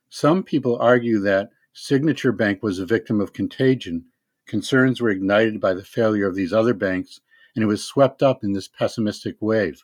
Some 0.10 0.44
people 0.44 0.78
argue 0.80 1.20
that 1.20 1.50
Signature 1.74 2.32
Bank 2.32 2.64
was 2.64 2.80
a 2.80 2.86
victim 2.86 3.20
of 3.20 3.34
contagion. 3.34 4.06
Concerns 4.46 5.02
were 5.02 5.10
ignited 5.10 5.60
by 5.60 5.74
the 5.74 5.84
failure 5.84 6.28
of 6.28 6.36
these 6.36 6.54
other 6.54 6.74
banks, 6.74 7.20
and 7.56 7.64
it 7.64 7.68
was 7.68 7.84
swept 7.84 8.22
up 8.22 8.44
in 8.44 8.54
this 8.54 8.68
pessimistic 8.68 9.36
wave. 9.40 9.84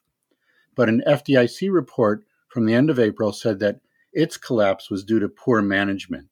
But 0.75 0.89
an 0.89 1.03
FDIC 1.07 1.71
report 1.71 2.25
from 2.47 2.65
the 2.65 2.73
end 2.73 2.89
of 2.89 2.99
April 2.99 3.31
said 3.31 3.59
that 3.59 3.81
its 4.13 4.37
collapse 4.37 4.89
was 4.89 5.03
due 5.03 5.19
to 5.19 5.27
poor 5.27 5.61
management. 5.61 6.29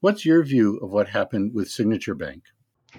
What's 0.00 0.26
your 0.26 0.42
view 0.42 0.78
of 0.78 0.90
what 0.90 1.08
happened 1.08 1.54
with 1.54 1.70
Signature 1.70 2.14
Bank? 2.14 2.44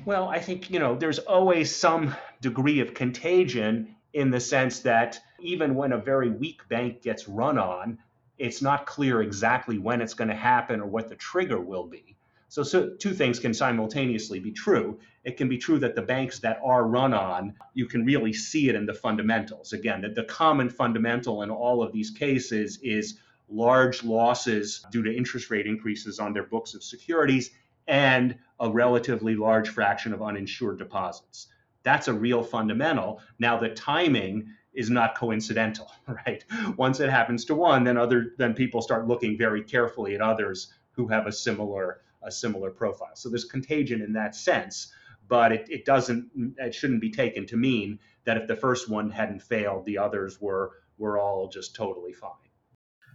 Well, 0.05 0.27
I 0.27 0.39
think, 0.39 0.71
you 0.71 0.79
know, 0.79 0.95
there's 0.95 1.19
always 1.19 1.75
some 1.75 2.15
degree 2.41 2.79
of 2.79 2.93
contagion 2.93 3.95
in 4.13 4.31
the 4.31 4.39
sense 4.39 4.79
that 4.79 5.19
even 5.39 5.75
when 5.75 5.91
a 5.91 5.97
very 5.97 6.29
weak 6.29 6.67
bank 6.69 7.01
gets 7.01 7.27
run 7.27 7.57
on, 7.57 7.99
it's 8.37 8.61
not 8.61 8.85
clear 8.85 9.21
exactly 9.21 9.77
when 9.77 10.01
it's 10.01 10.13
going 10.13 10.29
to 10.29 10.35
happen 10.35 10.79
or 10.79 10.87
what 10.87 11.09
the 11.09 11.15
trigger 11.15 11.59
will 11.59 11.85
be. 11.85 12.15
So, 12.53 12.61
so, 12.61 12.89
two 12.99 13.15
things 13.15 13.39
can 13.39 13.51
simultaneously 13.51 14.39
be 14.39 14.51
true. 14.51 14.99
It 15.23 15.37
can 15.37 15.49
be 15.49 15.57
true 15.57 15.79
that 15.79 15.95
the 15.95 16.03
banks 16.03 16.37
that 16.41 16.59
are 16.63 16.85
run 16.85 17.11
on, 17.11 17.55
you 17.73 17.87
can 17.87 18.05
really 18.05 18.31
see 18.31 18.69
it 18.69 18.75
in 18.75 18.85
the 18.85 18.93
fundamentals. 18.93 19.73
Again, 19.73 20.01
that 20.01 20.13
the 20.13 20.25
common 20.25 20.69
fundamental 20.69 21.41
in 21.41 21.49
all 21.49 21.81
of 21.81 21.91
these 21.91 22.11
cases 22.11 22.77
is 22.83 23.17
large 23.49 24.03
losses 24.03 24.85
due 24.91 25.01
to 25.01 25.11
interest 25.11 25.49
rate 25.49 25.65
increases 25.65 26.19
on 26.19 26.31
their 26.31 26.43
books 26.43 26.75
of 26.75 26.83
securities 26.83 27.49
and 27.87 28.37
a 28.59 28.69
relatively 28.69 29.35
large 29.35 29.69
fraction 29.69 30.13
of 30.13 30.21
uninsured 30.21 30.77
deposits. 30.77 31.47
That's 31.81 32.07
a 32.07 32.13
real 32.13 32.43
fundamental. 32.43 33.19
Now 33.39 33.57
the 33.57 33.69
timing 33.69 34.47
is 34.75 34.91
not 34.91 35.17
coincidental, 35.17 35.91
right? 36.27 36.45
Once 36.77 36.99
it 36.99 37.09
happens 37.09 37.45
to 37.45 37.55
one, 37.55 37.83
then 37.83 37.97
other 37.97 38.35
then 38.37 38.53
people 38.53 38.83
start 38.83 39.07
looking 39.07 39.39
very 39.39 39.63
carefully 39.63 40.13
at 40.13 40.21
others 40.21 40.71
who 40.91 41.07
have 41.07 41.25
a 41.25 41.31
similar 41.31 42.02
a 42.25 42.31
similar 42.31 42.71
profile. 42.71 43.15
So 43.15 43.29
there's 43.29 43.45
contagion 43.45 44.01
in 44.01 44.13
that 44.13 44.35
sense, 44.35 44.93
but 45.27 45.51
it, 45.51 45.67
it 45.69 45.85
doesn't 45.85 46.29
it 46.57 46.73
shouldn't 46.73 47.01
be 47.01 47.11
taken 47.11 47.45
to 47.47 47.57
mean 47.57 47.99
that 48.25 48.37
if 48.37 48.47
the 48.47 48.55
first 48.55 48.89
one 48.89 49.09
hadn't 49.09 49.41
failed, 49.41 49.85
the 49.85 49.97
others 49.97 50.39
were 50.41 50.71
were 50.97 51.19
all 51.19 51.47
just 51.47 51.75
totally 51.75 52.13
fine. 52.13 52.31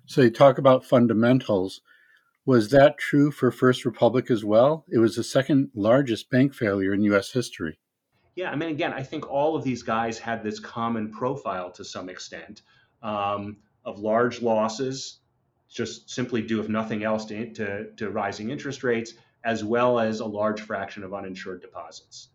So 0.07 0.23
you 0.23 0.31
talk 0.31 0.59
about 0.59 0.85
fundamentals. 0.85 1.81
Was 2.47 2.71
that 2.71 2.97
true 2.97 3.31
for 3.31 3.51
First 3.51 3.85
Republic 3.85 4.31
as 4.31 4.43
well? 4.43 4.87
It 4.89 4.99
was 4.99 5.17
the 5.17 5.23
second 5.23 5.71
largest 5.75 6.31
bank 6.31 6.55
failure 6.55 6.95
in 6.95 7.03
U.S. 7.03 7.31
history. 7.31 7.79
Yeah, 8.35 8.51
I 8.51 8.57
mean, 8.57 8.71
again, 8.71 8.95
I 8.95 9.03
think 9.03 9.29
all 9.29 9.55
of 9.55 9.65
these 9.65 9.83
guys 9.83 10.19
had 10.19 10.43
this 10.43 10.59
common 10.59 11.11
profile 11.11 11.71
to 11.73 11.85
some 11.85 12.09
extent 12.09 12.63
um, 13.03 13.59
of 13.85 13.99
large 13.99 14.41
losses, 14.41 15.19
just 15.69 16.11
simply 16.11 16.43
due, 16.43 16.61
if 16.61 16.69
nothing 16.69 17.05
else, 17.05 17.25
to, 17.27 17.53
to, 17.53 17.91
to 17.97 18.11
rising 18.11 18.51
interest 18.51 18.83
rates, 18.83 19.15
as 19.45 19.65
well 19.65 19.99
as 19.99 20.21
a 20.21 20.27
large 20.27 20.61
fraction 20.61 21.05
of 21.05 21.15
uninsured 21.15 21.61
deposits. 21.61 22.29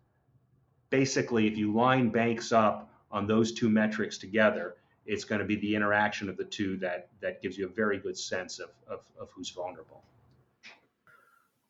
Basically, 0.90 1.46
if 1.46 1.56
you 1.56 1.72
line 1.72 2.10
banks 2.10 2.52
up 2.52 2.90
on 3.10 3.26
those 3.26 3.52
two 3.52 3.68
metrics 3.68 4.18
together, 4.18 4.76
it's 5.06 5.24
going 5.24 5.40
to 5.40 5.44
be 5.44 5.56
the 5.56 5.74
interaction 5.74 6.28
of 6.28 6.36
the 6.36 6.44
two 6.44 6.76
that 6.78 7.08
that 7.20 7.42
gives 7.42 7.58
you 7.58 7.66
a 7.66 7.70
very 7.70 7.98
good 7.98 8.16
sense 8.16 8.58
of, 8.58 8.70
of, 8.88 9.00
of 9.20 9.30
who's 9.32 9.50
vulnerable. 9.50 10.02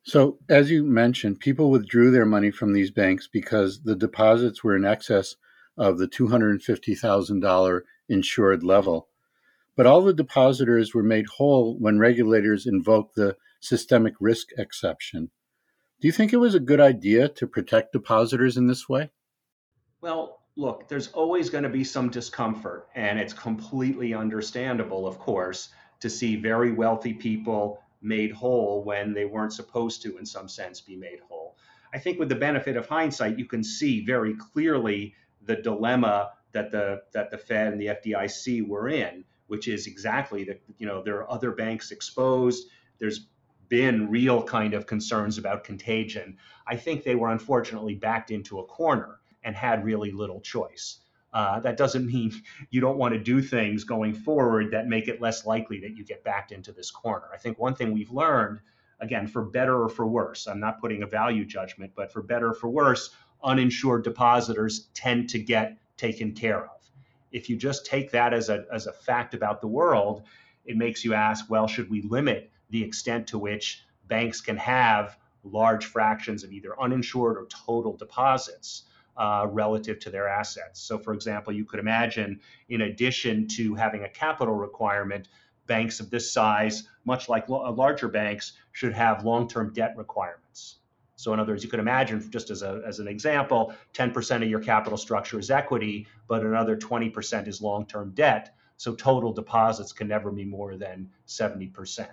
So, 0.03 0.37
as 0.47 0.69
you 0.69 0.83
mentioned, 0.83 1.39
people 1.39 1.71
withdrew 1.71 2.11
their 2.11 2.27
money 2.27 2.51
from 2.51 2.73
these 2.73 2.91
banks 2.91 3.27
because 3.27 3.81
the 3.81 3.95
deposits 3.95 4.63
were 4.63 4.75
in 4.75 4.85
excess 4.85 5.35
of 5.77 5.97
the 5.97 6.07
$250,000 6.07 7.81
insured 8.07 8.63
level. 8.63 9.09
But 9.75 9.85
all 9.85 10.01
the 10.01 10.13
depositors 10.13 10.93
were 10.93 11.03
made 11.03 11.25
whole 11.27 11.77
when 11.77 11.99
regulators 11.99 12.65
invoked 12.65 13.15
the 13.15 13.35
systemic 13.59 14.13
risk 14.19 14.49
exception. 14.57 15.31
Do 16.01 16.07
you 16.07 16.11
think 16.11 16.33
it 16.33 16.37
was 16.37 16.55
a 16.55 16.59
good 16.59 16.79
idea 16.79 17.27
to 17.29 17.47
protect 17.47 17.93
depositors 17.93 18.57
in 18.57 18.67
this 18.67 18.87
way? 18.87 19.11
Well, 20.01 20.41
look, 20.55 20.87
there's 20.87 21.07
always 21.09 21.49
going 21.49 21.63
to 21.63 21.69
be 21.69 21.83
some 21.83 22.09
discomfort, 22.09 22.87
and 22.95 23.19
it's 23.19 23.33
completely 23.33 24.13
understandable, 24.13 25.07
of 25.07 25.19
course, 25.19 25.69
to 25.99 26.09
see 26.09 26.35
very 26.35 26.71
wealthy 26.71 27.13
people 27.13 27.79
made 28.01 28.31
whole 28.31 28.83
when 28.83 29.13
they 29.13 29.25
weren't 29.25 29.53
supposed 29.53 30.01
to, 30.03 30.17
in 30.17 30.25
some 30.25 30.47
sense, 30.47 30.79
be 30.79 30.95
made 30.95 31.19
whole. 31.27 31.57
I 31.93 31.99
think 31.99 32.19
with 32.19 32.29
the 32.29 32.35
benefit 32.35 32.77
of 32.77 32.87
hindsight, 32.87 33.39
you 33.39 33.45
can 33.45 33.63
see 33.63 34.05
very 34.05 34.35
clearly 34.35 35.15
the 35.41 35.55
dilemma 35.55 36.31
that 36.51 36.71
the 36.71 37.01
that 37.13 37.31
the 37.31 37.37
Fed 37.37 37.73
and 37.73 37.81
the 37.81 37.87
FDIC 37.87 38.67
were 38.67 38.89
in, 38.89 39.23
which 39.47 39.67
is 39.67 39.87
exactly 39.87 40.43
that 40.45 40.61
you 40.77 40.87
know 40.87 41.03
there 41.03 41.17
are 41.17 41.31
other 41.31 41.51
banks 41.51 41.91
exposed. 41.91 42.67
There's 42.99 43.27
been 43.67 44.09
real 44.09 44.43
kind 44.43 44.73
of 44.73 44.85
concerns 44.85 45.37
about 45.37 45.63
contagion. 45.63 46.37
I 46.67 46.75
think 46.75 47.03
they 47.03 47.15
were 47.15 47.29
unfortunately 47.29 47.95
backed 47.95 48.31
into 48.31 48.59
a 48.59 48.65
corner 48.65 49.19
and 49.43 49.55
had 49.55 49.83
really 49.83 50.11
little 50.11 50.39
choice. 50.41 50.99
Uh, 51.33 51.59
that 51.59 51.77
doesn't 51.77 52.05
mean 52.13 52.31
you 52.69 52.79
don't 52.81 52.97
want 52.97 53.13
to 53.13 53.19
do 53.19 53.41
things 53.41 53.83
going 53.83 54.13
forward 54.13 54.71
that 54.71 54.87
make 54.87 55.07
it 55.07 55.21
less 55.21 55.45
likely 55.45 55.79
that 55.79 55.95
you 55.95 56.05
get 56.05 56.23
backed 56.23 56.51
into 56.51 56.71
this 56.71 56.91
corner. 56.91 57.25
I 57.33 57.37
think 57.37 57.57
one 57.57 57.75
thing 57.75 57.91
we've 57.91 58.11
learned 58.11 58.59
again, 58.99 59.27
for 59.27 59.43
better 59.43 59.83
or 59.83 59.89
for 59.89 60.05
worse. 60.05 60.47
I'm 60.47 60.59
not 60.59 60.79
putting 60.79 61.03
a 61.03 61.07
value 61.07 61.45
judgment, 61.45 61.91
but 61.95 62.11
for 62.11 62.21
better 62.21 62.49
or 62.49 62.53
for 62.53 62.69
worse, 62.69 63.11
uninsured 63.43 64.03
depositors 64.03 64.89
tend 64.93 65.29
to 65.29 65.39
get 65.39 65.77
taken 65.97 66.33
care 66.33 66.65
of. 66.65 66.74
If 67.35 67.49
you 67.49 67.55
just 67.57 67.85
take 67.85 68.11
that 68.11 68.33
as 68.33 68.49
a, 68.49 68.65
as 68.71 68.87
a 68.87 68.93
fact 68.93 69.33
about 69.33 69.59
the 69.59 69.67
world, 69.67 70.23
it 70.65 70.77
makes 70.77 71.03
you 71.05 71.13
ask, 71.13 71.49
well, 71.49 71.67
should 71.67 71.89
we 71.89 72.01
limit 72.01 72.49
the 72.69 72.81
extent 72.83 73.27
to 73.27 73.37
which 73.37 73.83
banks 74.07 74.39
can 74.41 74.57
have 74.57 75.17
large 75.43 75.85
fractions 75.85 76.43
of 76.43 76.51
either 76.51 76.79
uninsured 76.79 77.37
or 77.37 77.47
total 77.65 77.93
deposits? 77.95 78.83
Uh, 79.17 79.47
relative 79.49 79.97
to 79.97 80.09
their 80.09 80.27
assets. 80.27 80.81
So, 80.81 80.97
for 80.97 81.13
example, 81.13 81.53
you 81.53 81.63
could 81.63 81.79
imagine, 81.79 82.41
in 82.67 82.81
addition 82.81 83.47
to 83.55 83.73
having 83.73 84.03
a 84.03 84.09
capital 84.09 84.53
requirement, 84.53 85.29
banks 85.67 86.01
of 86.01 86.09
this 86.09 86.29
size, 86.29 86.83
much 87.05 87.29
like 87.29 87.47
lo- 87.47 87.71
larger 87.71 88.09
banks, 88.09 88.57
should 88.73 88.91
have 88.91 89.23
long 89.23 89.47
term 89.47 89.71
debt 89.73 89.93
requirements. 89.95 90.79
So, 91.15 91.33
in 91.33 91.39
other 91.39 91.53
words, 91.53 91.63
you 91.63 91.69
could 91.69 91.79
imagine, 91.79 92.29
just 92.29 92.49
as, 92.49 92.61
a, 92.61 92.81
as 92.85 92.99
an 92.99 93.07
example, 93.07 93.73
10% 93.93 94.43
of 94.43 94.49
your 94.49 94.59
capital 94.59 94.97
structure 94.97 95.39
is 95.39 95.49
equity, 95.49 96.07
but 96.27 96.43
another 96.43 96.75
20% 96.75 97.47
is 97.47 97.61
long 97.61 97.85
term 97.85 98.11
debt. 98.13 98.55
So, 98.77 98.95
total 98.95 99.31
deposits 99.31 99.93
can 99.93 100.07
never 100.07 100.31
be 100.31 100.45
more 100.45 100.75
than 100.75 101.09
70%. 101.27 102.07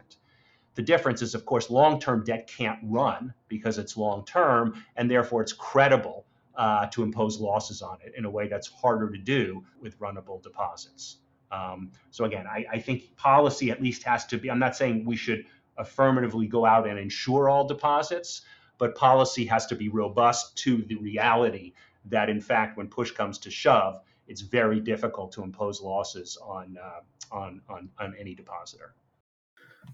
The 0.75 0.83
difference 0.83 1.21
is, 1.21 1.35
of 1.35 1.45
course, 1.45 1.69
long 1.69 2.01
term 2.01 2.25
debt 2.25 2.47
can't 2.47 2.79
run 2.83 3.35
because 3.49 3.79
it's 3.79 3.97
long 3.97 4.25
term, 4.25 4.83
and 4.97 5.11
therefore 5.11 5.43
it's 5.43 5.53
credible 5.53 6.27
uh, 6.55 6.87
to 6.87 7.03
impose 7.03 7.41
losses 7.41 7.83
on 7.83 7.99
it 8.05 8.15
in 8.17 8.25
a 8.25 8.31
way 8.31 8.49
that's 8.49 8.69
harder 8.69 9.11
to 9.11 9.19
do 9.19 9.65
with 9.81 9.99
runnable 9.99 10.43
deposits. 10.43 11.19
Um, 11.51 11.91
so 12.11 12.25
again, 12.25 12.47
I, 12.47 12.65
I, 12.73 12.79
think 12.79 13.15
policy 13.17 13.71
at 13.71 13.83
least 13.83 14.03
has 14.05 14.25
to 14.27 14.39
be. 14.39 14.51
I'm 14.51 14.59
not 14.59 14.75
saying 14.75 15.05
we 15.05 15.17
should 15.17 15.45
affirmatively 15.77 16.47
go 16.47 16.65
out 16.65 16.89
and 16.89 16.99
insure 16.99 17.51
all 17.51 17.67
deposits, 17.67 18.43
but 18.83 18.97
policy 18.97 19.45
has 19.45 19.65
to 19.65 19.77
be 19.77 19.89
robust 19.89 20.57
to 20.57 20.79
the 20.89 20.97
reality 20.97 21.73
that, 22.05 22.29
in 22.29 22.41
fact, 22.41 22.77
when 22.77 22.89
push 22.89 23.13
comes 23.13 23.39
to 23.39 23.49
shove, 23.49 24.01
it's 24.27 24.41
very 24.41 24.81
difficult 24.81 25.31
to 25.31 25.45
impose 25.45 25.81
losses 25.81 26.37
on 26.45 26.77
uh, 26.83 27.01
on, 27.31 27.61
on 27.69 27.89
on 28.01 28.13
any 28.19 28.35
depositor. 28.35 28.93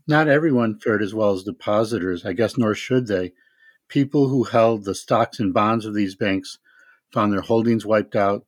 Not 0.07 0.27
everyone 0.27 0.79
fared 0.79 1.03
as 1.03 1.13
well 1.13 1.33
as 1.33 1.43
depositors, 1.43 2.25
I 2.25 2.33
guess, 2.33 2.57
nor 2.57 2.75
should 2.75 3.09
they. 3.09 3.35
People 3.89 4.31
who 4.31 4.45
held 4.45 4.87
the 4.87 4.95
stocks 4.95 5.39
and 5.39 5.53
bonds 5.53 5.85
of 5.85 5.93
these 5.93 6.15
banks 6.15 6.59
found 7.13 7.35
their 7.35 7.43
holdings 7.43 7.85
wiped 7.85 8.17
out. 8.17 8.47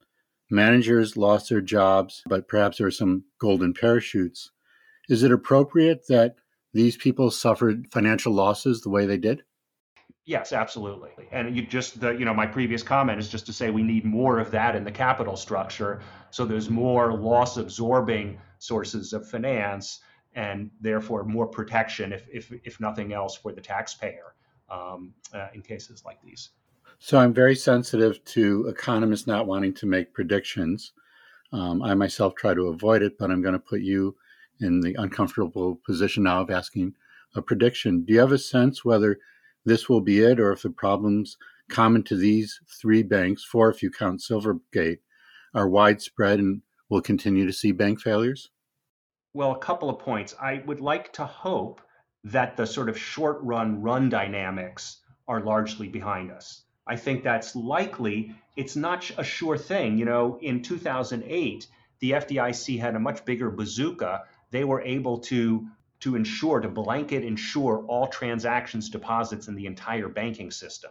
Managers 0.50 1.18
lost 1.18 1.50
their 1.50 1.60
jobs, 1.60 2.22
but 2.26 2.48
perhaps 2.48 2.78
there 2.78 2.86
were 2.86 2.90
some 2.90 3.24
golden 3.38 3.74
parachutes. 3.74 4.52
Is 5.06 5.22
it 5.22 5.32
appropriate 5.32 6.06
that 6.08 6.36
these 6.72 6.96
people 6.96 7.30
suffered 7.30 7.88
financial 7.92 8.32
losses 8.32 8.80
the 8.80 8.88
way 8.88 9.04
they 9.04 9.18
did? 9.18 9.42
Yes, 10.30 10.52
absolutely. 10.52 11.10
And 11.32 11.56
you 11.56 11.66
just 11.66 12.00
the 12.00 12.12
you 12.12 12.24
know 12.24 12.32
my 12.32 12.46
previous 12.46 12.84
comment 12.84 13.18
is 13.18 13.28
just 13.28 13.46
to 13.46 13.52
say 13.52 13.70
we 13.70 13.82
need 13.82 14.04
more 14.04 14.38
of 14.38 14.52
that 14.52 14.76
in 14.76 14.84
the 14.84 14.92
capital 14.92 15.36
structure 15.36 16.02
so 16.30 16.44
there's 16.44 16.70
more 16.70 17.12
loss 17.12 17.56
absorbing 17.56 18.38
sources 18.60 19.12
of 19.12 19.28
finance 19.28 19.98
and 20.36 20.70
therefore 20.80 21.24
more 21.24 21.48
protection 21.48 22.12
if 22.12 22.28
if 22.32 22.52
if 22.62 22.78
nothing 22.78 23.12
else 23.12 23.34
for 23.34 23.50
the 23.50 23.60
taxpayer 23.60 24.36
um, 24.70 25.12
uh, 25.34 25.48
in 25.52 25.62
cases 25.62 26.04
like 26.06 26.22
these. 26.22 26.50
So 27.00 27.18
I'm 27.18 27.34
very 27.34 27.56
sensitive 27.56 28.24
to 28.26 28.68
economists 28.68 29.26
not 29.26 29.48
wanting 29.48 29.74
to 29.74 29.86
make 29.86 30.14
predictions. 30.14 30.92
Um, 31.52 31.82
I 31.82 31.94
myself 31.94 32.36
try 32.36 32.54
to 32.54 32.68
avoid 32.68 33.02
it, 33.02 33.18
but 33.18 33.32
I'm 33.32 33.42
going 33.42 33.54
to 33.54 33.58
put 33.72 33.80
you 33.80 34.14
in 34.60 34.80
the 34.80 34.94
uncomfortable 34.96 35.80
position 35.84 36.22
now 36.22 36.42
of 36.42 36.50
asking 36.50 36.94
a 37.34 37.42
prediction. 37.42 38.04
Do 38.04 38.12
you 38.12 38.20
have 38.20 38.30
a 38.30 38.38
sense 38.38 38.84
whether 38.84 39.18
this 39.64 39.88
will 39.88 40.00
be 40.00 40.20
it, 40.20 40.40
or 40.40 40.52
if 40.52 40.62
the 40.62 40.70
problems 40.70 41.36
common 41.70 42.02
to 42.04 42.16
these 42.16 42.60
three 42.80 43.02
banks, 43.02 43.44
four 43.44 43.70
if 43.70 43.82
you 43.82 43.90
count 43.90 44.20
Silvergate, 44.20 44.98
are 45.54 45.68
widespread 45.68 46.38
and 46.38 46.62
will 46.88 47.00
continue 47.00 47.46
to 47.46 47.52
see 47.52 47.72
bank 47.72 48.00
failures? 48.00 48.50
Well, 49.32 49.52
a 49.52 49.58
couple 49.58 49.88
of 49.88 50.00
points. 50.00 50.34
I 50.40 50.62
would 50.66 50.80
like 50.80 51.12
to 51.14 51.24
hope 51.24 51.80
that 52.24 52.56
the 52.56 52.66
sort 52.66 52.88
of 52.88 52.98
short 52.98 53.38
run 53.42 53.80
run 53.80 54.08
dynamics 54.08 54.98
are 55.28 55.40
largely 55.40 55.88
behind 55.88 56.30
us. 56.30 56.64
I 56.86 56.96
think 56.96 57.22
that's 57.22 57.54
likely. 57.54 58.34
It's 58.56 58.74
not 58.74 59.08
a 59.16 59.24
sure 59.24 59.56
thing. 59.56 59.96
You 59.96 60.04
know, 60.04 60.38
in 60.42 60.62
2008, 60.62 61.66
the 62.00 62.10
FDIC 62.10 62.80
had 62.80 62.96
a 62.96 63.00
much 63.00 63.24
bigger 63.24 63.50
bazooka. 63.50 64.22
They 64.50 64.64
were 64.64 64.82
able 64.82 65.18
to 65.20 65.68
to 66.00 66.16
ensure 66.16 66.60
to 66.60 66.68
blanket 66.68 67.24
insure 67.24 67.84
all 67.86 68.06
transactions 68.06 68.88
deposits 68.88 69.48
in 69.48 69.54
the 69.54 69.66
entire 69.66 70.08
banking 70.08 70.50
system. 70.50 70.90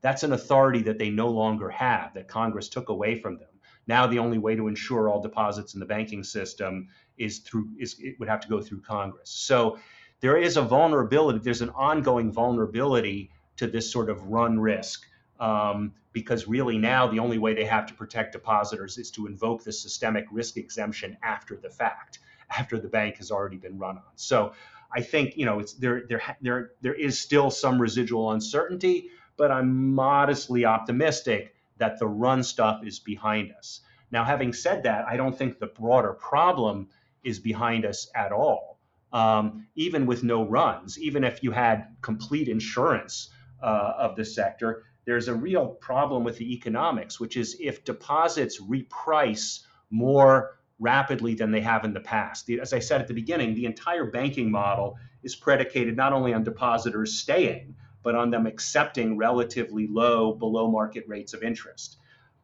That's 0.00 0.22
an 0.22 0.32
authority 0.32 0.82
that 0.82 0.98
they 0.98 1.10
no 1.10 1.28
longer 1.28 1.70
have 1.70 2.14
that 2.14 2.28
Congress 2.28 2.68
took 2.68 2.88
away 2.88 3.18
from 3.20 3.38
them. 3.38 3.48
Now 3.86 4.06
the 4.06 4.18
only 4.18 4.38
way 4.38 4.56
to 4.56 4.68
insure 4.68 5.08
all 5.08 5.22
deposits 5.22 5.74
in 5.74 5.80
the 5.80 5.86
banking 5.86 6.24
system 6.24 6.88
is 7.16 7.38
through 7.38 7.68
is 7.78 7.96
it 8.00 8.18
would 8.18 8.28
have 8.28 8.40
to 8.40 8.48
go 8.48 8.60
through 8.60 8.82
Congress. 8.82 9.30
So 9.30 9.78
there 10.20 10.36
is 10.36 10.56
a 10.56 10.62
vulnerability, 10.62 11.38
there's 11.38 11.62
an 11.62 11.70
ongoing 11.70 12.32
vulnerability 12.32 13.30
to 13.56 13.66
this 13.66 13.90
sort 13.90 14.10
of 14.10 14.26
run 14.28 14.58
risk. 14.58 15.06
Um, 15.38 15.94
because 16.12 16.46
really 16.46 16.78
now 16.78 17.08
the 17.08 17.18
only 17.18 17.38
way 17.38 17.54
they 17.54 17.64
have 17.64 17.86
to 17.86 17.94
protect 17.94 18.32
depositors 18.32 18.98
is 18.98 19.10
to 19.10 19.26
invoke 19.26 19.64
the 19.64 19.72
systemic 19.72 20.24
risk 20.30 20.56
exemption 20.56 21.18
after 21.22 21.56
the 21.56 21.68
fact, 21.68 22.20
after 22.58 22.78
the 22.78 22.88
bank 22.88 23.16
has 23.18 23.30
already 23.30 23.56
been 23.56 23.78
run 23.78 23.96
on. 23.96 24.02
So 24.16 24.52
I 24.92 25.00
think 25.00 25.36
you 25.36 25.46
know 25.46 25.58
it's 25.58 25.74
there 25.74 26.04
there 26.08 26.22
there 26.40 26.70
there 26.80 26.94
is 26.94 27.18
still 27.18 27.50
some 27.50 27.80
residual 27.80 28.32
uncertainty, 28.32 29.10
but 29.36 29.50
I'm 29.50 29.94
modestly 29.94 30.64
optimistic 30.64 31.54
that 31.78 31.98
the 31.98 32.06
run 32.06 32.42
stuff 32.42 32.84
is 32.84 33.00
behind 33.00 33.52
us. 33.52 33.80
Now, 34.10 34.24
having 34.24 34.52
said 34.52 34.84
that, 34.84 35.06
I 35.08 35.16
don't 35.16 35.36
think 35.36 35.58
the 35.58 35.66
broader 35.66 36.12
problem 36.12 36.88
is 37.24 37.40
behind 37.40 37.84
us 37.84 38.08
at 38.14 38.30
all 38.30 38.74
um, 39.14 39.68
even 39.76 40.06
with 40.06 40.24
no 40.24 40.44
runs, 40.44 40.98
even 40.98 41.22
if 41.22 41.42
you 41.42 41.52
had 41.52 41.86
complete 42.02 42.48
insurance 42.48 43.30
uh, 43.62 43.92
of 43.96 44.16
the 44.16 44.24
sector, 44.24 44.82
there's 45.06 45.28
a 45.28 45.34
real 45.34 45.68
problem 45.68 46.24
with 46.24 46.36
the 46.36 46.52
economics, 46.52 47.20
which 47.20 47.36
is 47.36 47.56
if 47.60 47.84
deposits 47.84 48.60
reprice 48.60 49.60
more 49.90 50.58
rapidly 50.78 51.34
than 51.34 51.50
they 51.50 51.60
have 51.60 51.84
in 51.84 51.94
the 51.94 52.00
past. 52.00 52.50
As 52.50 52.72
I 52.72 52.78
said 52.80 53.00
at 53.00 53.08
the 53.08 53.14
beginning, 53.14 53.54
the 53.54 53.66
entire 53.66 54.06
banking 54.06 54.50
model 54.50 54.98
is 55.22 55.36
predicated 55.36 55.96
not 55.96 56.12
only 56.12 56.34
on 56.34 56.44
depositors 56.44 57.18
staying, 57.18 57.76
but 58.02 58.14
on 58.14 58.30
them 58.30 58.46
accepting 58.46 59.16
relatively 59.16 59.86
low, 59.86 60.34
below 60.34 60.70
market 60.70 61.04
rates 61.06 61.32
of 61.32 61.42
interest. 61.42 61.96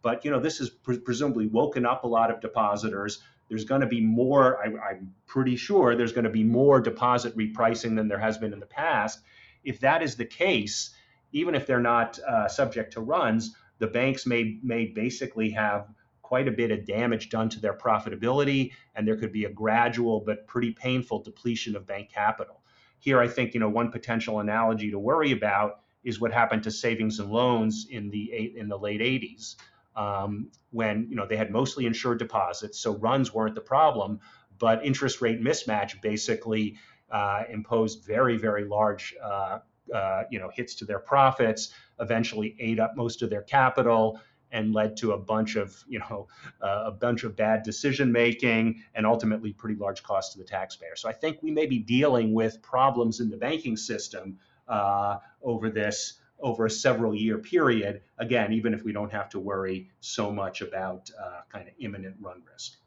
But 0.02 0.24
you 0.24 0.30
know, 0.30 0.40
this 0.40 0.58
has 0.58 0.70
pre- 0.70 0.98
presumably 0.98 1.46
woken 1.46 1.84
up 1.84 2.04
a 2.04 2.08
lot 2.08 2.30
of 2.30 2.40
depositors 2.40 3.22
there's 3.50 3.64
going 3.64 3.80
to 3.80 3.86
be 3.86 4.00
more, 4.00 4.64
I, 4.64 4.92
am 4.92 5.12
pretty 5.26 5.56
sure 5.56 5.96
there's 5.96 6.12
going 6.12 6.24
to 6.24 6.30
be 6.30 6.44
more 6.44 6.80
deposit 6.80 7.36
repricing 7.36 7.96
than 7.96 8.06
there 8.06 8.18
has 8.18 8.38
been 8.38 8.52
in 8.52 8.60
the 8.60 8.66
past. 8.66 9.20
If 9.64 9.80
that 9.80 10.02
is 10.02 10.14
the 10.14 10.24
case, 10.24 10.94
even 11.32 11.56
if 11.56 11.66
they're 11.66 11.80
not 11.80 12.18
uh, 12.20 12.46
subject 12.46 12.92
to 12.92 13.00
runs, 13.00 13.56
the 13.78 13.88
banks 13.88 14.24
may, 14.24 14.58
may 14.62 14.86
basically 14.86 15.50
have 15.50 15.88
quite 16.30 16.46
a 16.46 16.52
bit 16.52 16.70
of 16.70 16.86
damage 16.86 17.28
done 17.28 17.48
to 17.48 17.58
their 17.58 17.74
profitability, 17.74 18.70
and 18.94 19.06
there 19.06 19.16
could 19.16 19.32
be 19.32 19.46
a 19.46 19.50
gradual 19.50 20.20
but 20.20 20.46
pretty 20.46 20.70
painful 20.70 21.20
depletion 21.20 21.74
of 21.74 21.84
bank 21.84 22.08
capital. 22.08 22.62
Here, 23.00 23.18
I 23.18 23.26
think 23.26 23.52
you 23.52 23.58
know 23.58 23.68
one 23.68 23.90
potential 23.90 24.38
analogy 24.38 24.92
to 24.92 24.98
worry 25.00 25.32
about 25.32 25.80
is 26.04 26.20
what 26.20 26.30
happened 26.32 26.62
to 26.62 26.70
savings 26.70 27.18
and 27.18 27.32
loans 27.32 27.88
in 27.90 28.10
the 28.10 28.54
in 28.56 28.68
the 28.68 28.78
late 28.78 29.00
80s 29.00 29.56
um, 29.96 30.52
when 30.70 31.08
you 31.10 31.16
know 31.16 31.26
they 31.26 31.36
had 31.36 31.50
mostly 31.50 31.84
insured 31.84 32.20
deposits, 32.20 32.78
so 32.78 32.96
runs 32.96 33.34
weren't 33.34 33.56
the 33.56 33.60
problem, 33.60 34.20
but 34.56 34.86
interest 34.86 35.20
rate 35.20 35.42
mismatch 35.42 36.00
basically 36.00 36.76
uh, 37.10 37.42
imposed 37.50 38.04
very 38.04 38.36
very 38.38 38.64
large 38.66 39.16
uh, 39.20 39.58
uh, 39.92 40.22
you 40.30 40.38
know 40.38 40.48
hits 40.54 40.76
to 40.76 40.84
their 40.84 41.00
profits. 41.00 41.70
Eventually, 41.98 42.54
ate 42.60 42.78
up 42.78 42.92
most 42.96 43.20
of 43.20 43.30
their 43.30 43.42
capital 43.42 44.20
and 44.52 44.74
led 44.74 44.96
to 44.98 45.12
a 45.12 45.18
bunch 45.18 45.56
of 45.56 45.82
you 45.88 45.98
know 45.98 46.28
uh, 46.62 46.84
a 46.86 46.90
bunch 46.90 47.24
of 47.24 47.36
bad 47.36 47.62
decision 47.62 48.10
making 48.10 48.82
and 48.94 49.06
ultimately 49.06 49.52
pretty 49.52 49.78
large 49.78 50.02
costs 50.02 50.32
to 50.34 50.38
the 50.38 50.44
taxpayer. 50.44 50.96
So 50.96 51.08
I 51.08 51.12
think 51.12 51.42
we 51.42 51.50
may 51.50 51.66
be 51.66 51.78
dealing 51.78 52.34
with 52.34 52.60
problems 52.62 53.20
in 53.20 53.30
the 53.30 53.36
banking 53.36 53.76
system 53.76 54.38
uh, 54.68 55.18
over 55.42 55.70
this 55.70 56.20
over 56.42 56.66
a 56.66 56.70
several 56.70 57.14
year 57.14 57.38
period, 57.38 58.00
again, 58.18 58.52
even 58.52 58.72
if 58.72 58.82
we 58.82 58.92
don't 58.92 59.12
have 59.12 59.28
to 59.30 59.38
worry 59.38 59.90
so 60.00 60.30
much 60.30 60.62
about 60.62 61.10
uh, 61.22 61.40
kind 61.52 61.68
of 61.68 61.74
imminent 61.78 62.16
run 62.20 62.42
risk. 62.50 62.78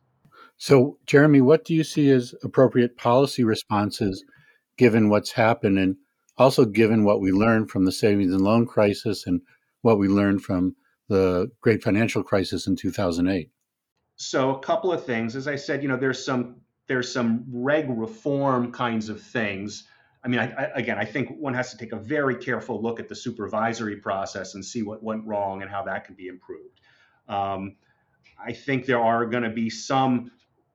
So, 0.57 0.97
Jeremy, 1.05 1.41
what 1.41 1.65
do 1.65 1.73
you 1.73 1.83
see 1.83 2.09
as 2.09 2.33
appropriate 2.43 2.97
policy 2.97 3.43
responses 3.43 4.23
given 4.77 5.09
what's 5.09 5.31
happened 5.31 5.77
and 5.77 5.97
also 6.37 6.65
given 6.65 7.03
what 7.03 7.21
we 7.21 7.31
learned 7.31 7.69
from 7.69 7.85
the 7.85 7.91
savings 7.91 8.33
and 8.33 8.41
loan 8.41 8.65
crisis 8.65 9.27
and 9.27 9.41
what 9.81 9.99
we 9.99 10.07
learned 10.07 10.41
from 10.41 10.75
the 11.09 11.51
great 11.61 11.83
financial 11.83 12.23
crisis 12.23 12.67
in 12.67 12.75
2008? 12.75 13.49
So, 14.15 14.55
a 14.55 14.59
couple 14.59 14.93
of 14.93 15.05
things. 15.05 15.35
As 15.35 15.47
I 15.47 15.55
said, 15.55 15.81
you 15.81 15.89
know, 15.89 15.97
there's 15.97 16.23
some 16.23 16.57
there's 16.87 17.11
some 17.11 17.45
reg 17.49 17.89
reform 17.89 18.71
kinds 18.71 19.09
of 19.09 19.21
things 19.21 19.85
I 20.23 20.29
mean, 20.29 20.39
I, 20.39 20.51
I, 20.53 20.63
again, 20.75 20.97
I 20.97 21.05
think 21.05 21.37
one 21.37 21.53
has 21.53 21.71
to 21.71 21.77
take 21.77 21.91
a 21.91 21.97
very 21.97 22.35
careful 22.35 22.81
look 22.81 22.99
at 22.99 23.09
the 23.09 23.15
supervisory 23.15 23.97
process 23.97 24.55
and 24.55 24.63
see 24.63 24.81
what 24.81 25.03
went 25.03 25.25
wrong 25.25 25.61
and 25.61 25.69
how 25.69 25.83
that 25.83 26.05
can 26.05 26.15
be 26.15 26.27
improved. 26.27 26.79
Um, 27.27 27.75
I 28.43 28.53
think 28.53 28.85
there 28.85 29.01
are 29.01 29.25
going 29.25 29.43
to 29.43 29.49
be 29.49 29.69
some 29.69 30.31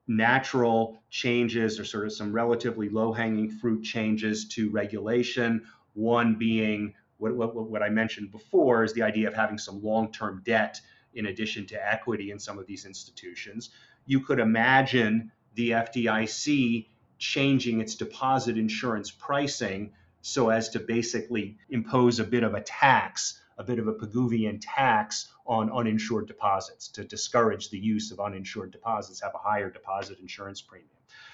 natural 0.07 1.01
changes 1.09 1.79
or 1.79 1.85
sort 1.85 2.05
of 2.05 2.13
some 2.13 2.31
relatively 2.31 2.89
low 2.89 3.11
hanging 3.11 3.49
fruit 3.49 3.83
changes 3.83 4.47
to 4.49 4.69
regulation. 4.69 5.65
One 5.93 6.35
being 6.35 6.93
what, 7.19 7.35
what, 7.35 7.69
what 7.69 7.83
I 7.83 7.89
mentioned 7.89 8.31
before 8.31 8.83
is 8.83 8.93
the 8.93 9.03
idea 9.03 9.27
of 9.27 9.33
having 9.33 9.57
some 9.57 9.83
long 9.83 10.11
term 10.11 10.41
debt 10.45 10.79
in 11.13 11.27
addition 11.27 11.65
to 11.67 11.91
equity 11.91 12.31
in 12.31 12.39
some 12.39 12.57
of 12.57 12.65
these 12.65 12.85
institutions. 12.85 13.69
You 14.05 14.21
could 14.21 14.39
imagine 14.39 15.31
the 15.55 15.71
FDIC 15.71 16.87
changing 17.17 17.81
its 17.81 17.95
deposit 17.95 18.57
insurance 18.57 19.11
pricing 19.11 19.91
so 20.21 20.49
as 20.49 20.69
to 20.69 20.79
basically 20.79 21.57
impose 21.69 22.19
a 22.19 22.23
bit 22.23 22.43
of 22.43 22.53
a 22.53 22.61
tax, 22.61 23.41
a 23.57 23.63
bit 23.63 23.79
of 23.79 23.87
a 23.87 23.93
Pigouvian 23.93 24.59
tax 24.61 25.29
on 25.45 25.71
uninsured 25.71 26.27
deposits 26.27 26.87
to 26.89 27.03
discourage 27.03 27.69
the 27.69 27.79
use 27.79 28.11
of 28.11 28.19
uninsured 28.19 28.71
deposits, 28.71 29.21
have 29.21 29.33
a 29.35 29.39
higher 29.39 29.69
deposit 29.69 30.19
insurance 30.19 30.61
premium. 30.61 30.89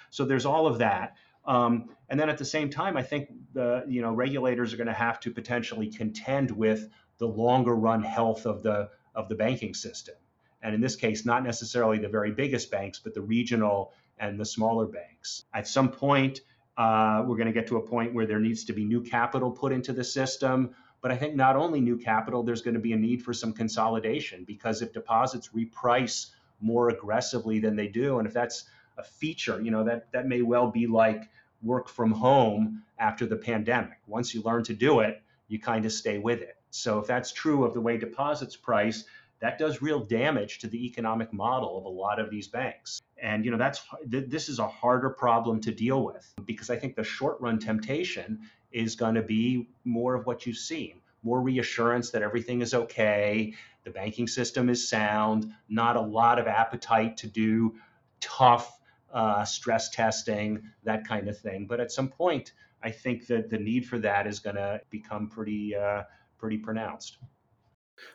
So 0.09 0.25
there's 0.25 0.45
all 0.45 0.67
of 0.67 0.79
that. 0.79 1.15
Um, 1.45 1.89
and 2.09 2.19
then 2.19 2.29
at 2.29 2.37
the 2.37 2.45
same 2.45 2.69
time, 2.69 2.97
I 2.97 3.03
think 3.03 3.29
the 3.53 3.83
you 3.87 4.01
know 4.01 4.13
regulators 4.13 4.73
are 4.73 4.77
going 4.77 4.87
to 4.87 4.93
have 4.93 5.19
to 5.21 5.31
potentially 5.31 5.87
contend 5.87 6.51
with 6.51 6.89
the 7.17 7.27
longer 7.27 7.75
run 7.75 8.03
health 8.03 8.45
of 8.45 8.63
the 8.63 8.89
of 9.13 9.29
the 9.29 9.35
banking 9.35 9.73
system. 9.73 10.15
And 10.61 10.73
in 10.73 10.81
this 10.81 10.95
case, 10.95 11.25
not 11.25 11.43
necessarily 11.43 11.99
the 11.99 12.09
very 12.09 12.31
biggest 12.31 12.71
banks, 12.71 12.99
but 12.99 13.13
the 13.13 13.21
regional 13.21 13.93
and 14.17 14.39
the 14.39 14.45
smaller 14.45 14.87
banks. 14.87 15.43
At 15.53 15.67
some 15.67 15.89
point, 15.89 16.41
uh, 16.77 17.23
we're 17.25 17.37
going 17.37 17.47
to 17.47 17.53
get 17.53 17.67
to 17.67 17.77
a 17.77 17.81
point 17.81 18.13
where 18.13 18.25
there 18.25 18.39
needs 18.39 18.65
to 18.65 18.73
be 18.73 18.83
new 18.83 19.01
capital 19.01 19.51
put 19.51 19.71
into 19.71 19.93
the 19.93 20.03
system. 20.03 20.75
But 21.01 21.11
I 21.11 21.17
think 21.17 21.35
not 21.35 21.55
only 21.55 21.81
new 21.81 21.97
capital, 21.97 22.41
there's 22.41 22.61
going 22.63 22.73
to 22.73 22.79
be 22.79 22.93
a 22.93 22.97
need 22.97 23.21
for 23.21 23.33
some 23.33 23.53
consolidation 23.53 24.43
because 24.43 24.81
if 24.81 24.91
deposits 24.91 25.49
reprice 25.55 26.31
more 26.59 26.89
aggressively 26.89 27.59
than 27.59 27.75
they 27.75 27.87
do, 27.87 28.17
and 28.17 28.27
if 28.27 28.33
that's 28.33 28.65
a 28.97 29.03
feature, 29.03 29.61
you 29.61 29.71
know, 29.71 29.83
that, 29.83 30.11
that 30.11 30.27
may 30.27 30.41
well 30.41 30.69
be 30.69 30.87
like 30.87 31.29
work 31.61 31.89
from 31.89 32.11
home 32.11 32.83
after 32.99 33.25
the 33.25 33.35
pandemic. 33.35 33.97
Once 34.07 34.33
you 34.33 34.41
learn 34.43 34.63
to 34.63 34.73
do 34.73 34.99
it, 34.99 35.21
you 35.47 35.59
kind 35.59 35.85
of 35.85 35.91
stay 35.91 36.17
with 36.17 36.41
it. 36.41 36.57
So 36.71 36.99
if 36.99 37.07
that's 37.07 37.31
true 37.31 37.63
of 37.63 37.73
the 37.73 37.81
way 37.81 37.97
deposits 37.97 38.55
price, 38.55 39.05
that 39.39 39.57
does 39.57 39.81
real 39.81 39.99
damage 39.99 40.59
to 40.59 40.67
the 40.67 40.85
economic 40.85 41.31
model 41.33 41.77
of 41.77 41.85
a 41.85 41.89
lot 41.89 42.19
of 42.19 42.29
these 42.29 42.47
banks. 42.47 43.01
And 43.21 43.45
you 43.45 43.51
know 43.51 43.57
that's 43.57 43.81
this 44.05 44.49
is 44.49 44.59
a 44.59 44.67
harder 44.67 45.09
problem 45.09 45.61
to 45.61 45.71
deal 45.71 46.03
with 46.03 46.33
because 46.45 46.69
I 46.69 46.75
think 46.75 46.95
the 46.95 47.03
short 47.03 47.39
run 47.39 47.59
temptation 47.59 48.41
is 48.71 48.95
going 48.95 49.15
to 49.15 49.21
be 49.21 49.69
more 49.85 50.15
of 50.15 50.25
what 50.25 50.45
you've 50.45 50.57
seen 50.57 50.99
more 51.25 51.41
reassurance 51.41 52.11
that 52.11 52.21
everything 52.21 52.61
is 52.61 52.73
okay, 52.73 53.53
the 53.83 53.89
banking 53.89 54.27
system 54.27 54.69
is 54.69 54.87
sound, 54.87 55.51
not 55.67 55.97
a 55.97 56.01
lot 56.01 56.39
of 56.39 56.47
appetite 56.47 57.17
to 57.17 57.27
do 57.27 57.75
tough 58.21 58.79
uh, 59.15 59.45
stress 59.45 59.89
testing, 59.89 60.61
that 60.83 61.07
kind 61.07 61.27
of 61.27 61.37
thing. 61.39 61.65
But 61.65 61.79
at 61.79 61.91
some 61.91 62.09
point, 62.09 62.51
I 62.83 62.91
think 62.91 63.25
that 63.27 63.49
the 63.49 63.57
need 63.57 63.87
for 63.87 63.97
that 63.99 64.27
is 64.27 64.39
going 64.39 64.57
to 64.57 64.81
become 64.91 65.29
pretty 65.29 65.73
uh, 65.75 66.03
pretty 66.37 66.57
pronounced. 66.57 67.17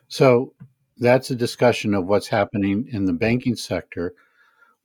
So 0.07 0.53
that's 0.97 1.31
a 1.31 1.35
discussion 1.35 1.95
of 1.95 2.05
what's 2.05 2.27
happening 2.27 2.87
in 2.91 3.05
the 3.05 3.13
banking 3.13 3.55
sector. 3.55 4.13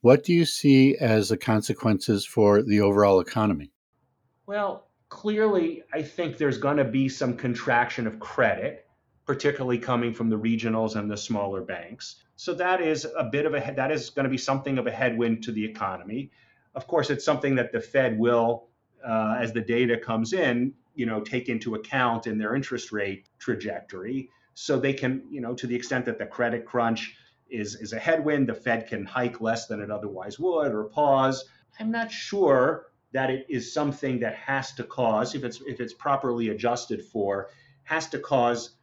What 0.01 0.23
do 0.23 0.33
you 0.33 0.45
see 0.45 0.97
as 0.97 1.29
the 1.29 1.37
consequences 1.37 2.25
for 2.25 2.63
the 2.63 2.81
overall 2.81 3.19
economy? 3.19 3.71
Well, 4.47 4.87
clearly, 5.09 5.83
I 5.93 6.01
think 6.01 6.37
there's 6.37 6.57
going 6.57 6.77
to 6.77 6.83
be 6.83 7.09
some 7.09 7.37
contraction 7.37 8.07
of 8.07 8.19
credit, 8.19 8.87
particularly 9.25 9.77
coming 9.77 10.13
from 10.13 10.29
the 10.29 10.39
regionals 10.39 10.95
and 10.95 11.11
the 11.11 11.17
smaller 11.17 11.61
banks. 11.61 12.23
So 12.37 12.53
that 12.53 12.81
is 12.81 13.05
a 13.17 13.23
bit 13.23 13.45
of 13.47 13.55
a 13.55 13.73
that 13.75 13.91
is 13.91 14.11
going 14.11 14.23
to 14.25 14.29
be 14.29 14.37
something 14.37 14.77
of 14.77 14.85
a 14.85 14.91
headwind 14.91 15.43
to 15.43 15.51
the 15.51 15.65
economy. 15.65 16.31
Of 16.75 16.87
course, 16.87 17.09
it's 17.09 17.25
something 17.25 17.55
that 17.55 17.71
the 17.71 17.81
Fed 17.81 18.17
will, 18.17 18.67
uh, 19.05 19.37
as 19.39 19.51
the 19.51 19.61
data 19.61 19.97
comes 19.97 20.33
in, 20.33 20.73
you 20.93 21.07
know, 21.07 21.19
take 21.19 21.49
into 21.49 21.73
account 21.73 22.27
in 22.27 22.37
their 22.37 22.55
interest 22.55 22.91
rate 22.91 23.27
trajectory. 23.39 24.29
So 24.53 24.79
they 24.79 24.93
can, 24.93 25.23
you 25.31 25.41
know, 25.41 25.55
to 25.55 25.65
the 25.65 25.75
extent 25.75 26.05
that 26.05 26.19
the 26.19 26.27
credit 26.27 26.65
crunch 26.65 27.15
is 27.49 27.75
is 27.75 27.93
a 27.93 27.99
headwind, 27.99 28.47
the 28.49 28.53
Fed 28.53 28.87
can 28.87 29.05
hike 29.05 29.41
less 29.41 29.65
than 29.65 29.81
it 29.81 29.89
otherwise 29.89 30.39
would 30.39 30.71
or 30.73 30.83
pause. 30.85 31.43
I'm 31.79 31.91
not 31.91 32.11
sure 32.11 32.87
that 33.13 33.31
it 33.31 33.47
is 33.49 33.73
something 33.73 34.19
that 34.19 34.35
has 34.35 34.73
to 34.73 34.83
cause, 34.83 35.33
if 35.33 35.43
it's 35.43 35.59
if 35.65 35.79
it's 35.79 35.93
properly 35.93 36.49
adjusted 36.49 37.03
for, 37.03 37.49
has 37.83 38.07
to 38.09 38.19
cause 38.19 38.76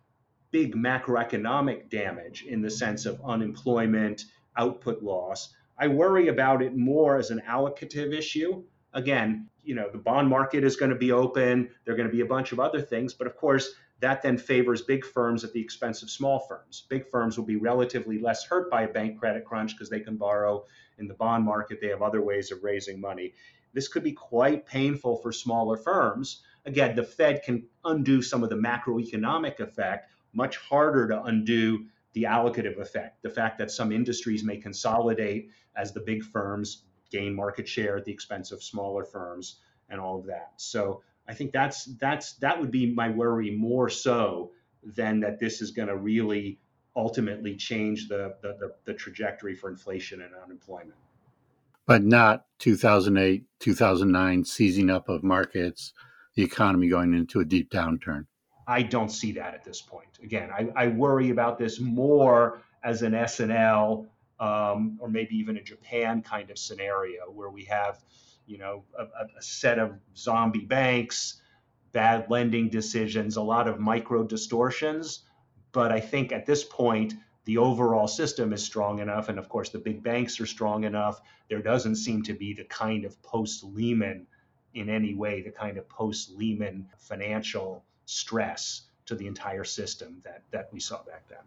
big 0.54 0.76
macroeconomic 0.76 1.90
damage 1.90 2.44
in 2.44 2.62
the 2.62 2.70
sense 2.70 3.06
of 3.06 3.20
unemployment, 3.24 4.26
output 4.56 5.02
loss. 5.02 5.52
I 5.76 5.88
worry 5.88 6.28
about 6.28 6.62
it 6.62 6.76
more 6.76 7.16
as 7.16 7.32
an 7.32 7.42
allocative 7.44 8.16
issue. 8.16 8.62
Again, 8.92 9.48
you 9.64 9.74
know, 9.74 9.90
the 9.90 9.98
bond 9.98 10.28
market 10.28 10.62
is 10.62 10.76
going 10.76 10.92
to 10.92 10.96
be 10.96 11.10
open. 11.10 11.70
There 11.84 11.92
are 11.92 11.96
going 11.96 12.08
to 12.08 12.14
be 12.14 12.20
a 12.20 12.26
bunch 12.26 12.52
of 12.52 12.60
other 12.60 12.80
things, 12.80 13.14
but 13.14 13.26
of 13.26 13.34
course, 13.36 13.72
that 13.98 14.22
then 14.22 14.38
favors 14.38 14.82
big 14.82 15.04
firms 15.04 15.42
at 15.42 15.52
the 15.52 15.60
expense 15.60 16.04
of 16.04 16.10
small 16.10 16.38
firms. 16.38 16.84
Big 16.88 17.10
firms 17.10 17.36
will 17.36 17.46
be 17.46 17.56
relatively 17.56 18.20
less 18.20 18.44
hurt 18.44 18.70
by 18.70 18.82
a 18.82 18.88
bank 18.88 19.18
credit 19.18 19.44
crunch 19.44 19.72
because 19.72 19.90
they 19.90 19.98
can 19.98 20.16
borrow 20.16 20.64
in 20.98 21.08
the 21.08 21.14
bond 21.14 21.44
market. 21.44 21.80
They 21.80 21.88
have 21.88 22.02
other 22.02 22.22
ways 22.22 22.52
of 22.52 22.62
raising 22.62 23.00
money 23.00 23.32
this 23.74 23.88
could 23.88 24.04
be 24.04 24.12
quite 24.12 24.66
painful 24.66 25.16
for 25.16 25.32
smaller 25.32 25.76
firms. 25.76 26.42
Again, 26.64 26.94
the 26.94 27.02
Fed 27.02 27.42
can 27.42 27.66
undo 27.84 28.22
some 28.22 28.42
of 28.42 28.48
the 28.48 28.56
macroeconomic 28.56 29.60
effect, 29.60 30.13
much 30.34 30.56
harder 30.56 31.08
to 31.08 31.22
undo 31.24 31.86
the 32.12 32.24
allocative 32.24 32.78
effect, 32.78 33.22
the 33.22 33.30
fact 33.30 33.58
that 33.58 33.70
some 33.70 33.92
industries 33.92 34.44
may 34.44 34.56
consolidate 34.56 35.50
as 35.76 35.92
the 35.92 36.00
big 36.00 36.22
firms 36.22 36.84
gain 37.10 37.34
market 37.34 37.66
share 37.66 37.96
at 37.96 38.04
the 38.04 38.12
expense 38.12 38.52
of 38.52 38.62
smaller 38.62 39.04
firms 39.04 39.60
and 39.88 40.00
all 40.00 40.18
of 40.18 40.26
that. 40.26 40.52
So 40.56 41.02
I 41.28 41.34
think 41.34 41.52
that's 41.52 41.84
that's 41.96 42.34
that 42.34 42.58
would 42.60 42.70
be 42.70 42.86
my 42.86 43.10
worry 43.10 43.50
more 43.50 43.88
so 43.88 44.52
than 44.82 45.20
that 45.20 45.40
this 45.40 45.60
is 45.60 45.70
going 45.70 45.88
to 45.88 45.96
really 45.96 46.58
ultimately 46.96 47.56
change 47.56 48.08
the, 48.08 48.36
the, 48.42 48.56
the, 48.60 48.74
the 48.84 48.94
trajectory 48.94 49.54
for 49.54 49.68
inflation 49.68 50.22
and 50.22 50.30
unemployment 50.44 50.94
but 51.86 52.02
not 52.02 52.46
2008, 52.60 53.44
2009 53.60 54.44
seizing 54.44 54.90
up 54.90 55.08
of 55.08 55.22
markets, 55.22 55.92
the 56.34 56.42
economy 56.42 56.88
going 56.88 57.14
into 57.14 57.40
a 57.40 57.44
deep 57.44 57.70
downturn. 57.70 58.26
I 58.66 58.82
don't 58.82 59.10
see 59.10 59.32
that 59.32 59.54
at 59.54 59.64
this 59.64 59.80
point. 59.80 60.18
Again, 60.22 60.50
I, 60.50 60.68
I 60.74 60.88
worry 60.88 61.30
about 61.30 61.58
this 61.58 61.80
more 61.80 62.62
as 62.82 63.02
an 63.02 63.14
S&L 63.14 64.06
um, 64.40 64.98
or 65.00 65.08
maybe 65.08 65.36
even 65.36 65.56
a 65.56 65.62
Japan 65.62 66.22
kind 66.22 66.50
of 66.50 66.58
scenario 66.58 67.30
where 67.30 67.50
we 67.50 67.64
have, 67.64 68.02
you 68.46 68.58
know, 68.58 68.84
a, 68.98 69.04
a 69.04 69.42
set 69.42 69.78
of 69.78 69.98
zombie 70.16 70.64
banks, 70.64 71.40
bad 71.92 72.26
lending 72.30 72.68
decisions, 72.68 73.36
a 73.36 73.42
lot 73.42 73.68
of 73.68 73.78
micro 73.78 74.24
distortions. 74.24 75.20
But 75.72 75.92
I 75.92 76.00
think 76.00 76.32
at 76.32 76.46
this 76.46 76.64
point, 76.64 77.14
the 77.44 77.58
overall 77.58 78.08
system 78.08 78.52
is 78.52 78.64
strong 78.64 79.00
enough, 79.00 79.28
and 79.28 79.38
of 79.38 79.48
course 79.48 79.68
the 79.68 79.78
big 79.78 80.02
banks 80.02 80.40
are 80.40 80.46
strong 80.46 80.84
enough. 80.84 81.20
There 81.48 81.62
doesn't 81.62 81.96
seem 81.96 82.22
to 82.24 82.32
be 82.32 82.54
the 82.54 82.64
kind 82.64 83.04
of 83.04 83.20
post 83.22 83.62
Lehman 83.62 84.26
in 84.72 84.88
any 84.88 85.14
way, 85.14 85.42
the 85.42 85.50
kind 85.50 85.76
of 85.76 85.88
post 85.88 86.30
Lehman 86.30 86.88
financial 86.98 87.84
stress 88.06 88.82
to 89.06 89.14
the 89.14 89.26
entire 89.26 89.64
system 89.64 90.20
that 90.24 90.42
that 90.50 90.68
we 90.72 90.80
saw 90.80 91.02
back 91.02 91.28
then. 91.28 91.38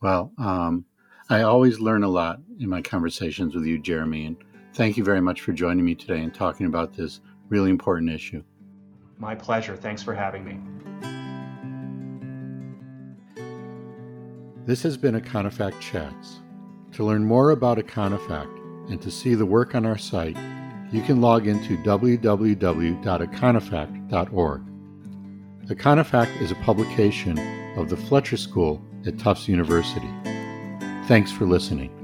Well, 0.00 0.32
um, 0.38 0.84
I 1.28 1.42
always 1.42 1.78
learn 1.78 2.02
a 2.02 2.08
lot 2.08 2.40
in 2.58 2.68
my 2.68 2.82
conversations 2.82 3.54
with 3.54 3.64
you, 3.64 3.78
Jeremy, 3.78 4.26
and 4.26 4.36
thank 4.74 4.96
you 4.96 5.04
very 5.04 5.20
much 5.20 5.40
for 5.40 5.52
joining 5.52 5.84
me 5.84 5.94
today 5.94 6.20
and 6.20 6.34
talking 6.34 6.66
about 6.66 6.94
this 6.94 7.20
really 7.48 7.70
important 7.70 8.10
issue. 8.10 8.42
My 9.18 9.34
pleasure. 9.34 9.76
Thanks 9.76 10.02
for 10.02 10.14
having 10.14 10.44
me. 10.44 10.58
This 14.66 14.82
has 14.82 14.96
been 14.96 15.20
Econofact 15.20 15.80
Chats. 15.80 16.40
To 16.92 17.04
learn 17.04 17.24
more 17.24 17.50
about 17.50 17.78
Econofact 17.78 18.90
and 18.90 19.00
to 19.00 19.10
see 19.10 19.34
the 19.34 19.46
work 19.46 19.74
on 19.74 19.86
our 19.86 19.98
site, 19.98 20.36
you 20.92 21.02
can 21.02 21.20
log 21.20 21.46
into 21.46 21.76
www.econofact.org. 21.78 24.71
Econofact 25.68 26.40
is 26.40 26.50
a 26.50 26.56
publication 26.56 27.38
of 27.76 27.88
the 27.88 27.96
Fletcher 27.96 28.36
School 28.36 28.82
at 29.06 29.16
Tufts 29.16 29.46
University. 29.46 30.10
Thanks 31.06 31.30
for 31.30 31.46
listening. 31.46 32.01